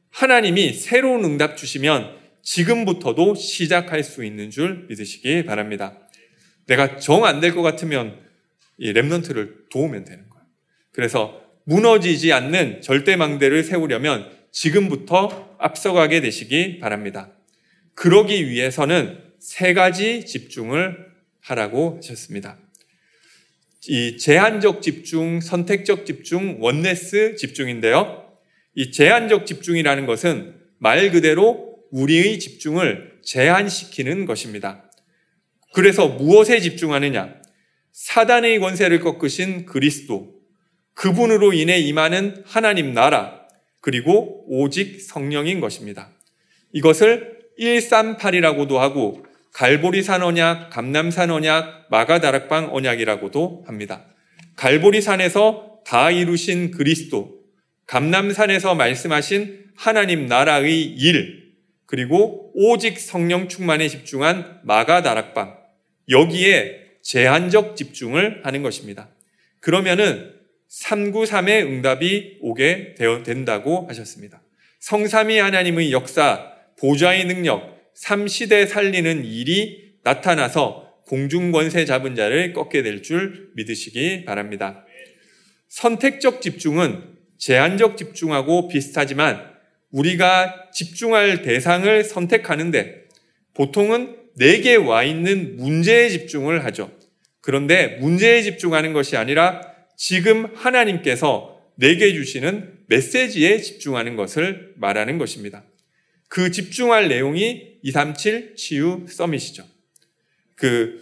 하나님이 0.09 0.73
새로운 0.73 1.23
응답 1.23 1.57
주시면 1.57 2.17
지금부터도 2.41 3.35
시작할 3.35 4.03
수 4.03 4.23
있는 4.25 4.49
줄 4.49 4.85
믿으시기 4.89 5.45
바랍니다. 5.45 5.99
내가 6.65 6.97
정 6.97 7.23
안 7.23 7.39
될 7.39 7.53
것 7.53 7.61
같으면 7.61 8.19
이 8.77 8.93
랩넌트를 8.93 9.69
도우면 9.71 10.05
되는 10.05 10.27
거예요. 10.29 10.45
그래서 10.91 11.41
무너지지 11.65 12.33
않는 12.33 12.81
절대망대를 12.81 13.63
세우려면 13.63 14.29
지금부터 14.51 15.46
앞서가게 15.59 16.21
되시기 16.21 16.79
바랍니다. 16.79 17.31
그러기 17.93 18.49
위해서는 18.49 19.19
세 19.39 19.73
가지 19.73 20.25
집중을 20.25 20.97
하라고 21.41 21.97
하셨습니다. 21.97 22.57
이 23.87 24.17
제한적 24.17 24.81
집중, 24.81 25.39
선택적 25.39 26.05
집중, 26.05 26.57
원네스 26.59 27.35
집중인데요. 27.37 28.27
이 28.75 28.91
제한적 28.91 29.45
집중이라는 29.45 30.05
것은 30.05 30.55
말 30.77 31.11
그대로 31.11 31.77
우리의 31.91 32.39
집중을 32.39 33.19
제한시키는 33.23 34.25
것입니다. 34.25 34.91
그래서 35.73 36.07
무엇에 36.07 36.59
집중하느냐? 36.59 37.35
사단의 37.91 38.59
권세를 38.59 38.99
꺾으신 38.99 39.65
그리스도, 39.65 40.35
그분으로 40.93 41.53
인해 41.53 41.79
임하는 41.79 42.43
하나님 42.45 42.93
나라, 42.93 43.36
그리고 43.87 44.43
오직 44.49 44.99
성령인 44.99 45.61
것입니다. 45.61 46.09
이것을 46.73 47.39
138이라고도 47.57 48.75
하고 48.75 49.25
갈보리산 49.53 50.23
언약, 50.23 50.71
감남산 50.71 51.31
언약, 51.31 51.87
마가다락방 51.89 52.75
언약이라고도 52.75 53.63
합니다. 53.65 54.03
갈보리산에서 54.57 55.83
다 55.85 56.11
이루신 56.11 56.71
그리스도, 56.71 57.39
감남산에서 57.85 58.75
말씀하신 58.75 59.67
하나님 59.77 60.25
나라의 60.25 60.83
일, 60.83 61.53
그리고 61.85 62.51
오직 62.55 62.99
성령 62.99 63.47
충만에 63.47 63.87
집중한 63.87 64.59
마가 64.65 65.01
다락방. 65.01 65.55
여기에 66.09 66.81
제한적 67.03 67.77
집중을 67.77 68.41
하는 68.43 68.63
것입니다. 68.63 69.07
그러면은 69.61 70.36
393의 70.69 71.65
응답이 71.65 72.37
오게 72.41 72.95
되어 72.95 73.23
된다고 73.23 73.85
하셨습니다. 73.87 74.41
성삼위 74.79 75.37
하나님의 75.37 75.91
역사, 75.91 76.51
보좌의 76.79 77.25
능력, 77.25 77.77
삼시대 77.95 78.67
살리는 78.67 79.25
일이 79.25 79.93
나타나서 80.03 81.01
공중권세 81.07 81.85
잡은 81.85 82.15
자를 82.15 82.53
꺾게 82.53 82.83
될 82.83 83.01
줄 83.01 83.49
믿으시기 83.55 84.25
바랍니다. 84.25 84.85
선택적 85.69 86.41
집중은 86.41 87.17
제한적 87.37 87.97
집중하고 87.97 88.67
비슷하지만 88.67 89.41
우리가 89.91 90.69
집중할 90.73 91.41
대상을 91.41 92.03
선택하는데 92.03 93.05
보통은 93.53 94.17
내게 94.35 94.75
와 94.75 95.03
있는 95.03 95.55
문제에 95.57 96.09
집중을 96.09 96.65
하죠. 96.65 96.91
그런데 97.41 97.97
문제에 97.99 98.41
집중하는 98.43 98.93
것이 98.93 99.17
아니라 99.17 99.61
지금 99.97 100.55
하나님께서 100.55 101.59
내게 101.75 102.13
주시는 102.13 102.85
메시지에 102.87 103.59
집중하는 103.59 104.15
것을 104.15 104.73
말하는 104.77 105.17
것입니다. 105.17 105.65
그 106.29 106.51
집중할 106.51 107.09
내용이 107.09 107.79
237 107.81 108.55
치유 108.55 109.05
summit이죠. 109.09 109.65
그, 110.55 111.01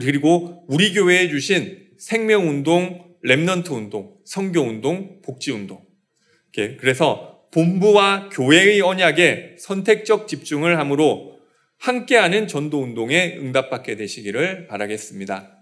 그리고 0.00 0.64
우리 0.68 0.94
교회에 0.94 1.28
주신 1.28 1.90
생명 1.98 2.48
운동, 2.48 3.14
remnant 3.24 3.70
운동, 3.72 4.16
선교 4.24 4.60
운동, 4.60 5.20
복지 5.22 5.50
운동. 5.50 5.84
그래서 6.52 7.46
본부와 7.52 8.30
교회의 8.30 8.80
언약에 8.80 9.56
선택적 9.58 10.28
집중을 10.28 10.78
함으로 10.78 11.38
함께하는 11.78 12.46
전도 12.46 12.80
운동에 12.80 13.36
응답받게 13.38 13.96
되시기를 13.96 14.68
바라겠습니다. 14.68 15.61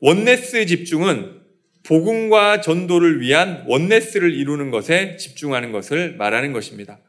원네스 0.00 0.66
집중은 0.66 1.40
복음과 1.82 2.60
전도를 2.60 3.20
위한 3.20 3.64
원네스를 3.66 4.32
이루는 4.32 4.70
것에 4.70 5.16
집중하는 5.16 5.72
것을 5.72 6.16
말하는 6.16 6.52
것입니다. 6.52 7.00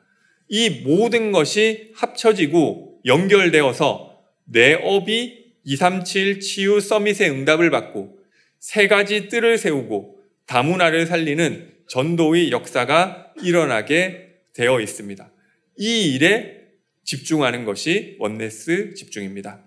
이 0.47 0.69
모든 0.83 1.31
것이 1.31 1.91
합쳐지고 1.95 3.01
연결되어서 3.05 4.17
내 4.45 4.73
업이 4.73 5.53
237 5.63 6.39
치유 6.39 6.79
서밋의 6.79 7.29
응답을 7.29 7.69
받고 7.69 8.17
세 8.59 8.87
가지 8.87 9.27
뜰을 9.27 9.57
세우고 9.57 10.17
다문화를 10.47 11.05
살리는 11.05 11.71
전도의 11.89 12.51
역사가 12.51 13.33
일어나게 13.43 14.29
되어 14.53 14.81
있습니다. 14.81 15.31
이 15.77 16.15
일에 16.15 16.59
집중하는 17.03 17.65
것이 17.65 18.15
원네스 18.19 18.95
집중입니다. 18.95 19.63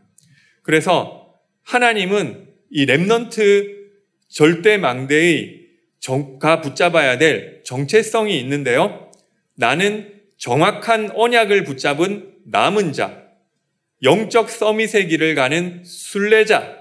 그래서 0.62 1.34
하나님은 1.62 2.51
이 2.72 2.86
렘넌트 2.86 3.82
절대 4.28 4.78
망대의 4.78 5.60
제가 6.00 6.62
붙잡아야 6.62 7.18
될 7.18 7.62
정체성이 7.64 8.40
있는데요. 8.40 9.10
나는 9.54 10.20
정확한 10.38 11.10
언약을 11.14 11.64
붙잡은 11.64 12.32
남은 12.46 12.94
자, 12.94 13.24
영적 14.02 14.48
서밋의 14.50 15.06
길을 15.08 15.34
가는 15.34 15.84
순례자, 15.84 16.76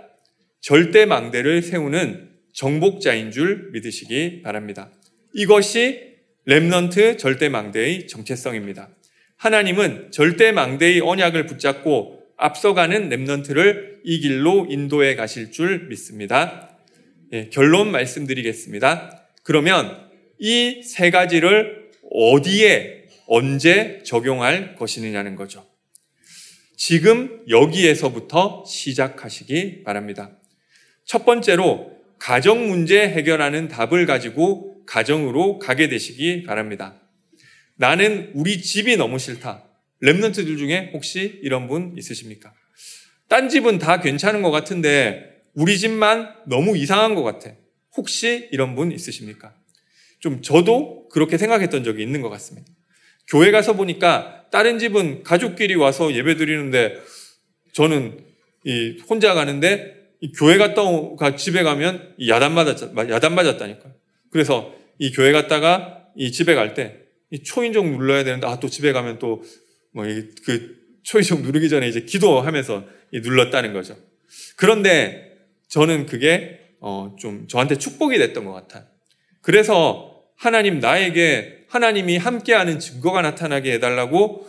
절대 0.62 1.06
망대를 1.06 1.62
세우는 1.62 2.30
정복자인 2.54 3.32
줄 3.32 3.72
믿으시기 3.74 4.42
바랍니다. 4.44 4.92
이것이 5.34 6.16
렘넌트 6.46 7.18
절대 7.18 7.50
망대의 7.50 8.08
정체성입니다. 8.08 8.90
하나님은 9.36 10.12
절대 10.12 10.54
망대의 10.54 11.02
언약을 11.02 11.48
붙잡고 11.48 12.21
앞서가는 12.42 13.10
렘넌트를 13.10 14.02
이 14.04 14.20
길로 14.20 14.66
인도해 14.70 15.16
가실 15.16 15.52
줄 15.52 15.88
믿습니다. 15.88 16.78
예, 17.34 17.50
결론 17.50 17.92
말씀드리겠습니다. 17.92 19.28
그러면 19.44 20.10
이 20.40 20.82
세 20.84 21.12
가지를 21.12 21.90
어디에 22.12 23.06
언제 23.28 24.02
적용할 24.04 24.76
것이느냐는 24.76 25.36
거죠. 25.36 25.66
지금 26.76 27.44
여기에서부터 27.48 28.66
시작하시기 28.68 29.84
바랍니다. 29.84 30.32
첫 31.06 31.26
번째로 31.26 31.96
가정 32.18 32.68
문제 32.68 33.08
해결하는 33.08 33.68
답을 33.68 34.06
가지고 34.08 34.84
가정으로 34.86 35.60
가게 35.60 35.90
되시기 35.90 36.44
바랍니다. 36.44 37.00
나는 37.76 38.32
우리 38.34 38.62
집이 38.62 38.98
너무 38.98 39.20
싫다. 39.20 39.71
랩런트들 40.04 40.58
중에 40.58 40.92
혹시 40.94 41.40
이런 41.44 41.68
분 41.68 41.96
있으십니까? 41.98 42.54
딴 43.28 43.50
집은 43.50 43.78
다 43.80 44.02
괜찮은 44.02 44.42
것 44.42 44.52
같은데 44.52 45.42
우리 45.54 45.78
집만 45.78 46.34
너무 46.48 46.78
이상한 46.78 47.16
것 47.16 47.24
같아. 47.24 47.52
혹시 47.96 48.50
이런 48.52 48.76
분 48.76 48.92
있으십니까? 48.92 49.54
좀 50.20 50.42
저도 50.42 51.08
그렇게 51.10 51.38
생각했던 51.38 51.84
적이 51.84 52.04
있는 52.04 52.22
것 52.22 52.30
같습니다. 52.30 52.72
교회 53.28 53.52
가서 53.52 53.74
보니까 53.74 54.46
다른 54.52 54.80
집은 54.80 55.24
가족끼리 55.24 55.76
와서 55.76 56.14
예배 56.14 56.36
드리는데 56.36 56.98
저는 57.74 58.20
이 58.66 58.98
혼자 59.10 59.34
가는데 59.34 60.00
이 60.20 60.32
교회 60.34 60.58
갔다 60.58 60.84
가 61.18 61.36
집에 61.36 61.64
가면 61.64 62.16
야단 62.28 62.54
맞았 62.54 63.10
야단 63.10 63.34
맞았다니까요. 63.34 63.94
그래서 64.30 64.74
이 65.00 65.12
교회 65.12 65.32
갔다가 65.32 66.06
이 66.16 66.32
집에 66.32 66.54
갈때이 66.54 67.44
초인종 67.44 67.92
눌러야 67.98 68.24
되는데 68.24 68.46
아 68.48 68.60
또 68.60 68.70
집에 68.70 68.92
가면 68.92 69.20
또 69.20 69.42
뭐그 69.92 70.82
초인종 71.04 71.42
누르기 71.42 71.70
전에 71.70 71.88
이제 71.88 72.02
기도하면서 72.02 72.86
눌렀다는 73.14 73.74
거죠. 73.74 73.98
그런데 74.56 75.38
저는 75.68 76.06
그게 76.06 76.60
어 76.80 77.16
좀 77.20 77.48
저한테 77.48 77.76
축복이 77.76 78.18
됐던 78.18 78.46
것 78.46 78.54
같아요. 78.54 78.84
그래서 79.42 80.24
하나님 80.36 80.80
나에게 80.80 81.66
하나님이 81.70 82.18
함께하는 82.18 82.80
증거가 82.80 83.22
나타나게 83.22 83.74
해달라고 83.74 84.48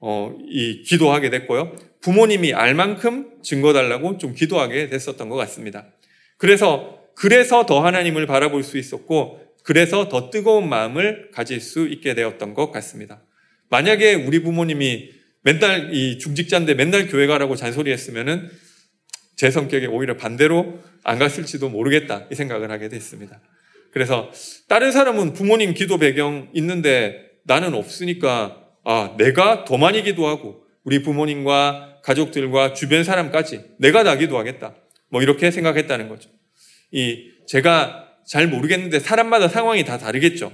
어, 0.00 0.36
이 0.48 0.82
기도하게 0.82 1.30
됐고요. 1.30 1.76
부모님이 2.00 2.54
알 2.54 2.74
만큼 2.74 3.30
증거 3.42 3.72
달라고 3.72 4.18
좀 4.18 4.34
기도하게 4.34 4.88
됐었던 4.88 5.28
것 5.28 5.36
같습니다. 5.36 5.86
그래서 6.38 6.98
그래서 7.14 7.66
더 7.66 7.84
하나님을 7.84 8.26
바라볼 8.26 8.62
수 8.62 8.78
있었고 8.78 9.40
그래서 9.64 10.08
더 10.08 10.30
뜨거운 10.30 10.68
마음을 10.68 11.30
가질 11.32 11.60
수 11.60 11.86
있게 11.86 12.14
되었던 12.14 12.54
것 12.54 12.72
같습니다. 12.72 13.22
만약에 13.72 14.12
우리 14.12 14.42
부모님이 14.42 15.08
맨날 15.40 15.94
이 15.94 16.18
중직자인데 16.18 16.74
맨날 16.74 17.08
교회 17.08 17.26
가라고 17.26 17.56
잔소리했으면은 17.56 18.50
제 19.34 19.50
성격에 19.50 19.86
오히려 19.86 20.18
반대로 20.18 20.78
안 21.02 21.18
갔을지도 21.18 21.70
모르겠다 21.70 22.26
이 22.30 22.34
생각을 22.34 22.70
하게 22.70 22.90
됐습니다. 22.90 23.40
그래서 23.90 24.30
다른 24.68 24.92
사람은 24.92 25.32
부모님 25.32 25.72
기도 25.72 25.96
배경 25.96 26.50
있는데 26.52 27.30
나는 27.44 27.72
없으니까 27.72 28.62
아 28.84 29.14
내가 29.16 29.64
더 29.64 29.78
많이 29.78 30.02
기도하고 30.02 30.64
우리 30.84 31.02
부모님과 31.02 32.00
가족들과 32.04 32.74
주변 32.74 33.04
사람까지 33.04 33.76
내가 33.78 34.04
다 34.04 34.16
기도하겠다. 34.16 34.76
뭐 35.08 35.22
이렇게 35.22 35.50
생각했다는 35.50 36.10
거죠. 36.10 36.28
이 36.90 37.30
제가 37.46 38.06
잘 38.26 38.48
모르겠는데 38.48 39.00
사람마다 39.00 39.48
상황이 39.48 39.82
다 39.86 39.96
다르겠죠. 39.96 40.52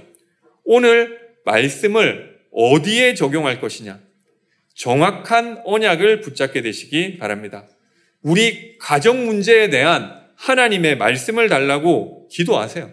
오늘 0.63 1.19
말씀을 1.43 2.28
어디에 2.51 3.13
적용할 3.13 3.59
것이냐. 3.59 3.99
정확한 4.75 5.61
언약을 5.65 6.21
붙잡게 6.21 6.61
되시기 6.61 7.17
바랍니다. 7.17 7.67
우리 8.21 8.77
가정 8.77 9.25
문제에 9.25 9.69
대한 9.69 10.19
하나님의 10.35 10.97
말씀을 10.97 11.49
달라고 11.49 12.27
기도하세요. 12.29 12.91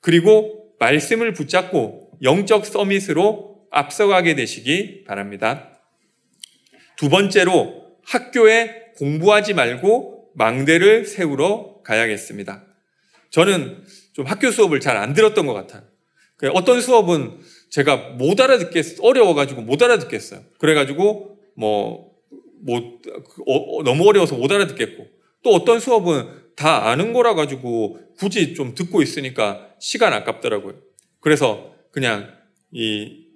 그리고 0.00 0.74
말씀을 0.78 1.32
붙잡고 1.32 2.12
영적 2.22 2.66
서밋으로 2.66 3.66
앞서가게 3.70 4.34
되시기 4.34 5.04
바랍니다. 5.04 5.80
두 6.96 7.08
번째로 7.08 7.86
학교에 8.04 8.92
공부하지 8.96 9.54
말고 9.54 10.32
망대를 10.34 11.06
세우러 11.06 11.80
가야겠습니다. 11.82 12.66
저는 13.30 13.84
좀 14.12 14.26
학교 14.26 14.50
수업을 14.50 14.80
잘 14.80 14.96
안 14.96 15.14
들었던 15.14 15.46
것 15.46 15.54
같아요. 15.54 15.82
그 16.36 16.48
어떤 16.50 16.80
수업은 16.80 17.38
제가 17.70 17.96
못 18.18 18.40
알아듣겠, 18.40 18.98
어려워가지고 19.00 19.62
못 19.62 19.82
알아듣겠어요. 19.82 20.40
그래가지고 20.58 21.38
뭐, 21.56 22.10
뭐, 22.62 22.98
어, 23.46 23.82
너무 23.84 24.08
어려워서 24.08 24.36
못 24.36 24.50
알아듣겠고 24.52 25.06
또 25.42 25.50
어떤 25.50 25.80
수업은 25.80 26.28
다 26.56 26.88
아는 26.90 27.12
거라 27.12 27.34
가지고 27.34 27.98
굳이 28.18 28.54
좀 28.54 28.74
듣고 28.74 29.02
있으니까 29.02 29.68
시간 29.80 30.12
아깝더라고요. 30.12 30.74
그래서 31.20 31.72
그냥 31.90 32.28
이 32.72 33.26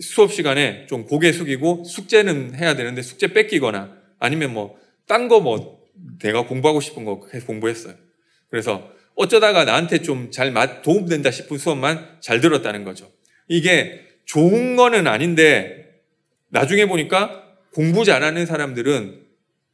수업 0.00 0.32
시간에 0.32 0.86
좀 0.86 1.04
고개 1.06 1.32
숙이고 1.32 1.84
숙제는 1.84 2.54
해야 2.54 2.74
되는데 2.74 3.02
숙제 3.02 3.32
뺏기거나 3.32 3.96
아니면 4.18 4.52
뭐 4.52 4.76
딴 5.06 5.26
거 5.28 5.40
뭐 5.40 5.80
내가 6.22 6.46
공부하고 6.46 6.80
싶은 6.80 7.04
거 7.04 7.20
공부했어요. 7.46 7.94
그래서 8.48 8.90
어쩌다가 9.16 9.64
나한테 9.64 10.02
좀 10.02 10.30
잘 10.30 10.52
도움된다 10.82 11.30
싶은 11.32 11.58
수업만 11.58 12.18
잘 12.20 12.40
들었다는 12.40 12.84
거죠. 12.84 13.10
이게 13.50 14.06
좋은 14.26 14.76
거는 14.76 15.08
아닌데 15.08 15.90
나중에 16.50 16.86
보니까 16.86 17.42
공부 17.74 18.04
잘하는 18.04 18.46
사람들은 18.46 19.22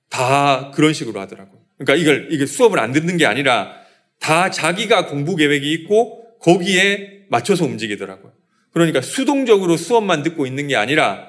다 0.09 0.70
그런 0.74 0.95
식으로 0.95 1.20
하더라고요. 1.20 1.61
그러니까 1.79 1.95
이걸, 1.95 2.33
이게 2.33 2.47
수업을 2.47 2.79
안 2.79 2.93
듣는 2.93 3.18
게 3.18 3.27
아니라 3.27 3.74
다 4.18 4.51
자기가 4.51 5.07
공부 5.07 5.37
계획이 5.37 5.70
있고 5.72 6.39
거기에 6.41 7.24
맞춰서 7.29 7.66
움직이더라고요. 7.66 8.33
그러니까 8.72 9.03
수동적으로 9.03 9.77
수업만 9.77 10.22
듣고 10.22 10.47
있는 10.47 10.68
게 10.68 10.77
아니라, 10.77 11.29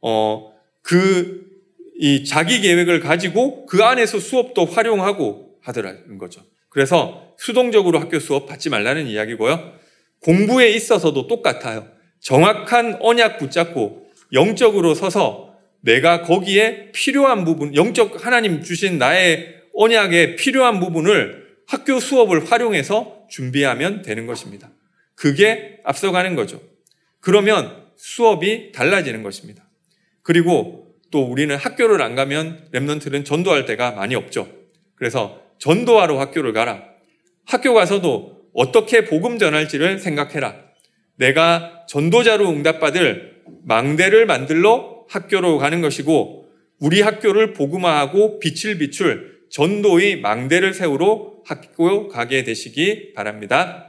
어, 0.00 0.52
그, 0.82 1.44
이 1.98 2.24
자기 2.24 2.60
계획을 2.60 3.00
가지고 3.00 3.66
그 3.66 3.82
안에서 3.82 4.20
수업도 4.20 4.64
활용하고 4.64 5.56
하더라는 5.60 6.18
거죠. 6.18 6.42
그래서 6.68 7.34
수동적으로 7.36 7.98
학교 7.98 8.20
수업 8.20 8.46
받지 8.46 8.70
말라는 8.70 9.08
이야기고요. 9.08 9.79
공부에 10.20 10.68
있어서도 10.70 11.26
똑같아요. 11.26 11.86
정확한 12.20 12.98
언약 13.00 13.38
붙잡고 13.38 14.06
영적으로 14.32 14.94
서서 14.94 15.54
내가 15.80 16.22
거기에 16.22 16.92
필요한 16.92 17.44
부분, 17.44 17.74
영적 17.74 18.24
하나님 18.24 18.62
주신 18.62 18.98
나의 18.98 19.54
언약에 19.74 20.36
필요한 20.36 20.78
부분을 20.78 21.48
학교 21.66 22.00
수업을 22.00 22.50
활용해서 22.50 23.26
준비하면 23.30 24.02
되는 24.02 24.26
것입니다. 24.26 24.70
그게 25.14 25.78
앞서가는 25.84 26.34
거죠. 26.34 26.60
그러면 27.20 27.86
수업이 27.96 28.72
달라지는 28.72 29.22
것입니다. 29.22 29.68
그리고 30.22 30.94
또 31.10 31.22
우리는 31.22 31.54
학교를 31.56 32.02
안 32.02 32.14
가면 32.14 32.68
랩런트는 32.72 33.24
전도할 33.24 33.64
때가 33.66 33.92
많이 33.92 34.14
없죠. 34.14 34.48
그래서 34.96 35.40
전도하러 35.58 36.18
학교를 36.18 36.52
가라. 36.52 36.84
학교 37.46 37.74
가서도 37.74 38.39
어떻게 38.54 39.04
복음 39.04 39.38
전할지를 39.38 39.98
생각해라. 39.98 40.56
내가 41.16 41.84
전도자로 41.88 42.48
응답받을 42.48 43.42
망대를 43.64 44.26
만들러 44.26 45.04
학교로 45.08 45.58
가는 45.58 45.80
것이고 45.80 46.46
우리 46.78 47.02
학교를 47.02 47.52
복음화하고 47.52 48.38
빛을 48.38 48.78
비출 48.78 49.40
전도의 49.50 50.20
망대를 50.20 50.72
세우러 50.72 51.42
학교 51.44 52.08
가게 52.08 52.44
되시기 52.44 53.12
바랍니다. 53.12 53.88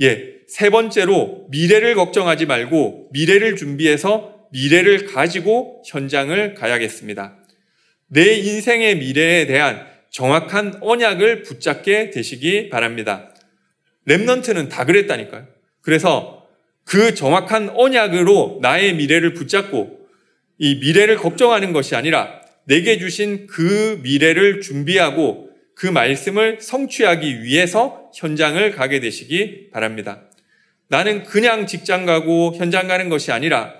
예, 0.00 0.34
세 0.48 0.70
번째로 0.70 1.46
미래를 1.50 1.94
걱정하지 1.94 2.46
말고 2.46 3.10
미래를 3.12 3.56
준비해서 3.56 4.48
미래를 4.52 5.06
가지고 5.06 5.82
현장을 5.86 6.54
가야겠습니다. 6.54 7.38
내 8.08 8.34
인생의 8.34 8.98
미래에 8.98 9.46
대한 9.46 9.86
정확한 10.10 10.78
언약을 10.80 11.42
붙잡게 11.42 12.10
되시기 12.10 12.68
바랍니다. 12.68 13.33
랩넌트는 14.06 14.68
다 14.68 14.84
그랬다니까요. 14.84 15.46
그래서 15.80 16.46
그 16.84 17.14
정확한 17.14 17.70
언약으로 17.70 18.58
나의 18.62 18.94
미래를 18.94 19.34
붙잡고 19.34 20.00
이 20.58 20.76
미래를 20.76 21.16
걱정하는 21.16 21.72
것이 21.72 21.96
아니라 21.96 22.40
내게 22.64 22.98
주신 22.98 23.46
그 23.46 24.00
미래를 24.02 24.60
준비하고 24.60 25.50
그 25.74 25.86
말씀을 25.86 26.58
성취하기 26.60 27.42
위해서 27.42 28.10
현장을 28.14 28.70
가게 28.72 29.00
되시기 29.00 29.70
바랍니다. 29.70 30.22
나는 30.88 31.24
그냥 31.24 31.66
직장 31.66 32.06
가고 32.06 32.54
현장 32.54 32.86
가는 32.86 33.08
것이 33.08 33.32
아니라 33.32 33.74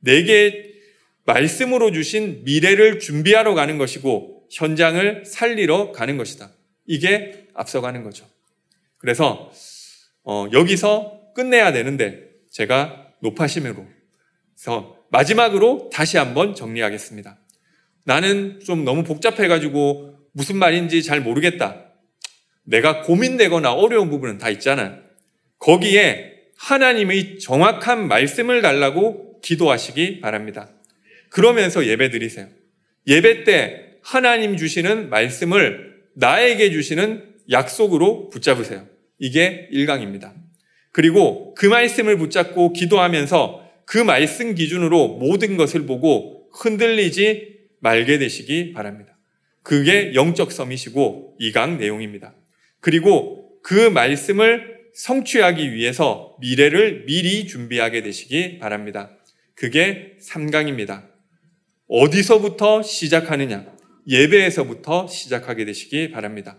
내게 0.00 0.68
말씀으로 1.24 1.92
주신 1.92 2.42
미래를 2.44 2.98
준비하러 2.98 3.54
가는 3.54 3.78
것이고 3.78 4.46
현장을 4.50 5.24
살리러 5.24 5.92
가는 5.92 6.16
것이다. 6.16 6.50
이게 6.86 7.46
앞서가는 7.54 8.02
거죠. 8.02 8.26
그래서 8.98 9.50
어, 10.24 10.46
여기서 10.52 11.32
끝내야 11.34 11.72
되는데 11.72 12.28
제가 12.50 13.12
높아심으로 13.20 13.86
그래서 14.54 14.96
마지막으로 15.10 15.90
다시 15.92 16.18
한번 16.18 16.54
정리하겠습니다. 16.54 17.38
나는 18.04 18.60
좀 18.60 18.84
너무 18.84 19.04
복잡해가지고 19.04 20.14
무슨 20.32 20.56
말인지 20.56 21.02
잘 21.02 21.20
모르겠다. 21.20 21.84
내가 22.64 23.02
고민되거나 23.02 23.72
어려운 23.72 24.10
부분은 24.10 24.38
다 24.38 24.50
있잖아. 24.50 24.98
거기에 25.58 26.34
하나님의 26.56 27.38
정확한 27.38 28.08
말씀을 28.08 28.62
달라고 28.62 29.40
기도하시기 29.40 30.20
바랍니다. 30.20 30.68
그러면서 31.30 31.86
예배 31.86 32.10
드리세요. 32.10 32.48
예배 33.06 33.44
때 33.44 33.94
하나님 34.02 34.56
주시는 34.56 35.08
말씀을 35.08 36.02
나에게 36.14 36.70
주시는 36.70 37.34
약속으로 37.50 38.28
붙잡으세요. 38.28 38.86
이게 39.18 39.68
1강입니다. 39.72 40.32
그리고 40.92 41.54
그 41.54 41.66
말씀을 41.66 42.16
붙잡고 42.18 42.72
기도하면서 42.72 43.64
그 43.84 43.98
말씀 43.98 44.54
기준으로 44.54 45.16
모든 45.18 45.56
것을 45.56 45.86
보고 45.86 46.48
흔들리지 46.52 47.58
말게 47.80 48.18
되시기 48.18 48.72
바랍니다. 48.72 49.16
그게 49.62 50.14
영적 50.14 50.52
섬이시고 50.52 51.36
2강 51.40 51.78
내용입니다. 51.78 52.34
그리고 52.80 53.60
그 53.62 53.74
말씀을 53.74 54.78
성취하기 54.94 55.74
위해서 55.74 56.36
미래를 56.40 57.04
미리 57.06 57.46
준비하게 57.46 58.02
되시기 58.02 58.58
바랍니다. 58.58 59.10
그게 59.54 60.16
3강입니다. 60.20 61.06
어디서부터 61.88 62.82
시작하느냐? 62.82 63.66
예배에서부터 64.06 65.06
시작하게 65.06 65.64
되시기 65.66 66.10
바랍니다. 66.10 66.58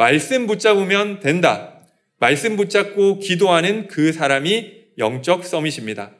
말씀 0.00 0.46
붙잡으면 0.46 1.20
된다. 1.20 1.78
말씀 2.20 2.56
붙잡고 2.56 3.18
기도하는 3.18 3.86
그 3.86 4.14
사람이 4.14 4.72
영적 4.96 5.44
서밋입니다. 5.44 6.12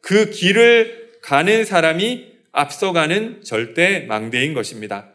그 0.00 0.30
길을 0.30 1.10
가는 1.20 1.66
사람이 1.66 2.24
앞서가는 2.52 3.42
절대 3.44 4.06
망대인 4.08 4.54
것입니다. 4.54 5.14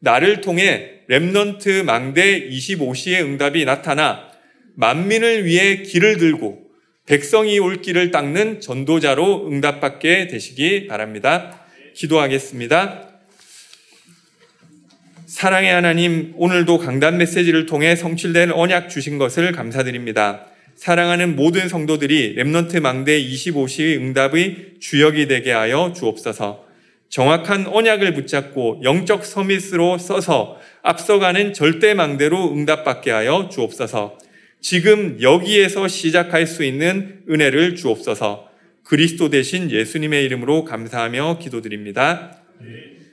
나를 0.00 0.42
통해 0.42 1.00
렘넌트 1.08 1.82
망대 1.82 2.46
25시의 2.46 3.22
응답이 3.22 3.64
나타나 3.64 4.28
만민을 4.74 5.46
위해 5.46 5.76
기를 5.76 6.18
들고 6.18 6.62
백성이 7.06 7.58
올 7.58 7.80
길을 7.80 8.10
닦는 8.10 8.60
전도자로 8.60 9.48
응답받게 9.48 10.26
되시기 10.26 10.88
바랍니다. 10.88 11.66
기도하겠습니다. 11.94 13.05
사랑의 15.26 15.72
하나님, 15.72 16.34
오늘도 16.36 16.78
강단 16.78 17.18
메시지를 17.18 17.66
통해 17.66 17.96
성취된 17.96 18.52
언약 18.52 18.88
주신 18.88 19.18
것을 19.18 19.50
감사드립니다. 19.50 20.46
사랑하는 20.76 21.34
모든 21.34 21.68
성도들이 21.68 22.36
렘넌트 22.36 22.78
망대 22.78 23.20
25시의 23.20 23.96
응답의 23.98 24.74
주역이 24.78 25.26
되게 25.26 25.50
하여 25.50 25.92
주옵소서. 25.96 26.64
정확한 27.08 27.66
언약을 27.66 28.14
붙잡고 28.14 28.82
영적 28.84 29.24
서밋으로 29.24 29.98
써서 29.98 30.60
앞서가는 30.82 31.54
절대 31.54 31.94
망대로 31.94 32.52
응답받게 32.52 33.10
하여 33.10 33.48
주옵소서. 33.50 34.18
지금 34.60 35.18
여기에서 35.20 35.88
시작할 35.88 36.46
수 36.46 36.62
있는 36.62 37.22
은혜를 37.28 37.74
주옵소서. 37.74 38.48
그리스도 38.84 39.28
대신 39.28 39.72
예수님의 39.72 40.24
이름으로 40.24 40.64
감사하며 40.64 41.38
기도드립니다. 41.40 42.38
네. 42.60 43.05